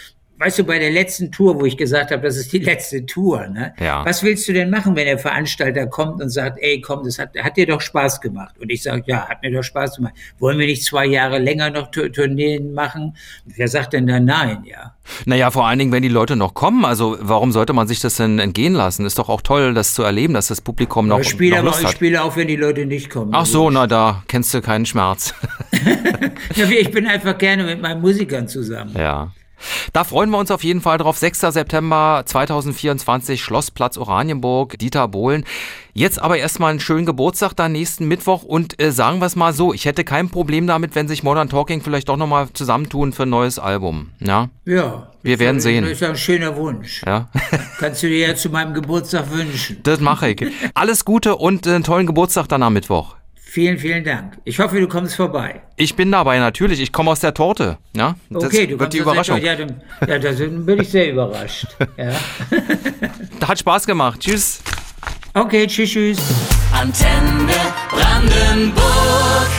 weißt 0.42 0.60
du, 0.60 0.64
bei 0.66 0.80
der 0.80 0.92
letzten 0.92 1.32
Tour, 1.32 1.60
wo 1.60 1.66
ich 1.66 1.78
gesagt 1.78 2.12
habe, 2.12 2.24
das 2.24 2.36
ist 2.36 2.52
die 2.52 2.58
letzte 2.72 3.06
Tour, 3.06 3.48
ne? 3.48 3.74
Ja. 3.80 4.04
Was 4.06 4.24
willst 4.24 4.48
du 4.48 4.54
denn 4.54 4.70
machen, 4.70 4.96
wenn 4.96 5.06
der 5.06 5.18
Veranstalter 5.20 5.88
kommt 5.88 6.22
und 6.22 6.30
sagt, 6.30 6.58
ey, 6.62 6.82
komm, 6.82 7.04
das 7.06 7.20
hat, 7.20 7.30
hat 7.42 7.56
dir 7.58 7.68
doch 7.68 7.80
Spaß 7.80 8.20
gemacht? 8.20 8.56
Und 8.60 8.70
ich 8.72 8.84
sage, 8.84 9.04
ja, 9.06 9.28
hat 9.30 9.42
mir 9.44 9.52
doch 9.52 9.64
Spaß 9.64 9.98
gemacht. 9.98 10.14
Wollen 10.40 10.58
wir 10.60 10.66
nicht 10.66 10.84
zwei 10.84 11.06
Jahre 11.06 11.40
länger 11.40 11.70
noch 11.70 11.92
Tour- 11.92 12.12
Tourneen 12.12 12.74
machen? 12.74 13.16
Wer 13.46 13.68
sagt 13.68 13.94
denn 13.94 14.08
da 14.08 14.20
nein, 14.20 14.64
ja? 14.66 14.96
Naja, 15.26 15.52
vor 15.52 15.68
allen 15.68 15.80
Dingen, 15.80 15.92
wenn 15.92 16.04
die 16.04 16.10
Leute 16.10 16.36
noch 16.36 16.54
kommen. 16.54 16.84
Also, 16.86 17.18
warum 17.22 17.52
sollte 17.52 17.74
man 17.74 17.88
sich 17.88 18.00
das 18.00 18.16
denn 18.16 18.40
entgehen 18.40 18.74
lassen? 18.74 19.06
Ist 19.06 19.20
doch 19.20 19.30
auch 19.30 19.42
toll, 19.42 19.74
das 19.74 19.94
zu 19.94 20.04
erleben, 20.04 20.34
dass 20.34 20.48
das 20.48 20.62
Publikum 20.62 21.08
noch, 21.08 21.20
Ich 21.20 21.30
spiele 21.30 21.52
noch 21.52 21.60
aber, 21.60 21.68
Lust 21.70 21.80
ich 21.82 21.86
hat. 21.88 21.94
spiele 21.94 22.24
auch, 22.24 22.36
wenn 22.36 22.48
die 22.48 22.56
Leute 22.56 22.86
nicht 22.86 23.10
kommen. 23.10 23.32
Ach 23.34 23.46
so, 23.46 23.70
na, 23.70 23.88
da 23.88 24.24
kennst 24.28 24.54
du 24.54 24.62
keinen 24.62 24.86
Schmerz. 24.86 25.34
Ich 26.80 26.92
bin 26.92 27.08
einfach 27.08 27.38
gerne 27.38 27.64
mit 27.64 27.82
meinen 27.82 28.02
Musikern 28.02 28.48
zusammen. 28.48 28.94
Ja. 28.98 29.32
Da 29.94 30.04
freuen 30.04 30.30
wir 30.30 30.38
uns 30.38 30.52
auf 30.52 30.64
jeden 30.64 30.82
Fall 30.82 30.98
drauf. 30.98 31.18
6. 31.18 31.40
September 31.40 32.24
2024, 32.26 33.42
Schlossplatz 33.44 33.98
Oranienburg, 33.98 34.78
Dieter 34.80 35.08
Bohlen. 35.08 35.46
Jetzt 35.94 36.22
aber 36.22 36.38
erstmal 36.38 36.72
einen 36.72 36.80
schönen 36.80 37.06
Geburtstag 37.06 37.54
da 37.56 37.68
nächsten 37.68 38.08
Mittwoch 38.08 38.44
und 38.44 38.82
äh, 38.82 38.92
sagen 38.92 39.20
wir 39.20 39.26
es 39.26 39.36
mal 39.36 39.52
so, 39.54 39.74
ich 39.74 39.86
hätte 39.86 40.04
kein 40.06 40.30
Problem 40.30 40.66
damit, 40.66 40.96
wenn 40.96 41.08
sich 41.08 41.22
Modern 41.24 41.50
Talking 41.50 41.82
vielleicht 41.82 42.08
doch 42.08 42.16
nochmal 42.18 42.48
zusammentun 42.54 43.12
für 43.12 43.24
ein 43.24 43.30
neues 43.30 43.60
Album. 43.60 44.12
Ja, 44.20 44.50
Ja. 44.66 45.08
Wir 45.24 45.38
werden 45.38 45.58
das 45.58 45.64
sehen. 45.64 45.84
Das 45.84 45.92
ist 45.94 46.04
ein 46.04 46.16
schöner 46.16 46.56
Wunsch. 46.56 47.04
ja. 47.06 47.30
Kannst 47.80 48.02
du 48.02 48.08
dir 48.08 48.30
ja 48.30 48.36
zu 48.36 48.50
meinem 48.50 48.74
Geburtstag 48.74 49.30
wünschen. 49.32 49.80
das 49.84 50.00
mache 50.00 50.30
ich. 50.30 50.46
Alles 50.74 51.06
Gute 51.06 51.36
und 51.36 51.68
einen 51.68 51.84
tollen 51.84 52.08
Geburtstag 52.08 52.48
dann 52.48 52.64
am 52.64 52.74
Mittwoch. 52.74 53.16
Vielen, 53.54 53.78
vielen 53.78 54.06
Dank. 54.06 54.38
Ich 54.46 54.60
hoffe, 54.60 54.80
du 54.80 54.88
kommst 54.88 55.14
vorbei. 55.18 55.62
Ich 55.76 55.94
bin 55.98 56.10
dabei 56.10 56.40
natürlich. 56.40 56.80
Ich 56.80 56.94
komme 56.94 57.12
aus 57.12 57.20
der 57.20 57.34
Torte. 57.34 57.78
Ja, 57.94 58.16
das 58.30 58.46
Okay, 58.46 58.66
du 58.66 58.80
wird 58.80 58.80
kommst 58.80 58.94
die 58.94 59.00
aus 59.02 59.04
der 59.04 59.36
Überraschung. 59.36 59.42
Ja, 59.42 59.56
dann, 59.58 59.82
ja, 60.08 60.20
da 60.20 60.32
sind- 60.34 60.66
bin 60.66 60.80
ich 60.80 60.88
sehr 60.90 61.12
überrascht. 61.12 61.68
Ja. 61.98 62.14
Hat 63.46 63.60
Spaß 63.60 63.86
gemacht. 63.86 64.22
Tschüss. 64.22 64.62
Okay, 65.34 65.68
tschüss, 65.68 65.90
tschüss. 65.90 66.18
Antenne 66.72 67.52
Brandenburg. 67.90 69.50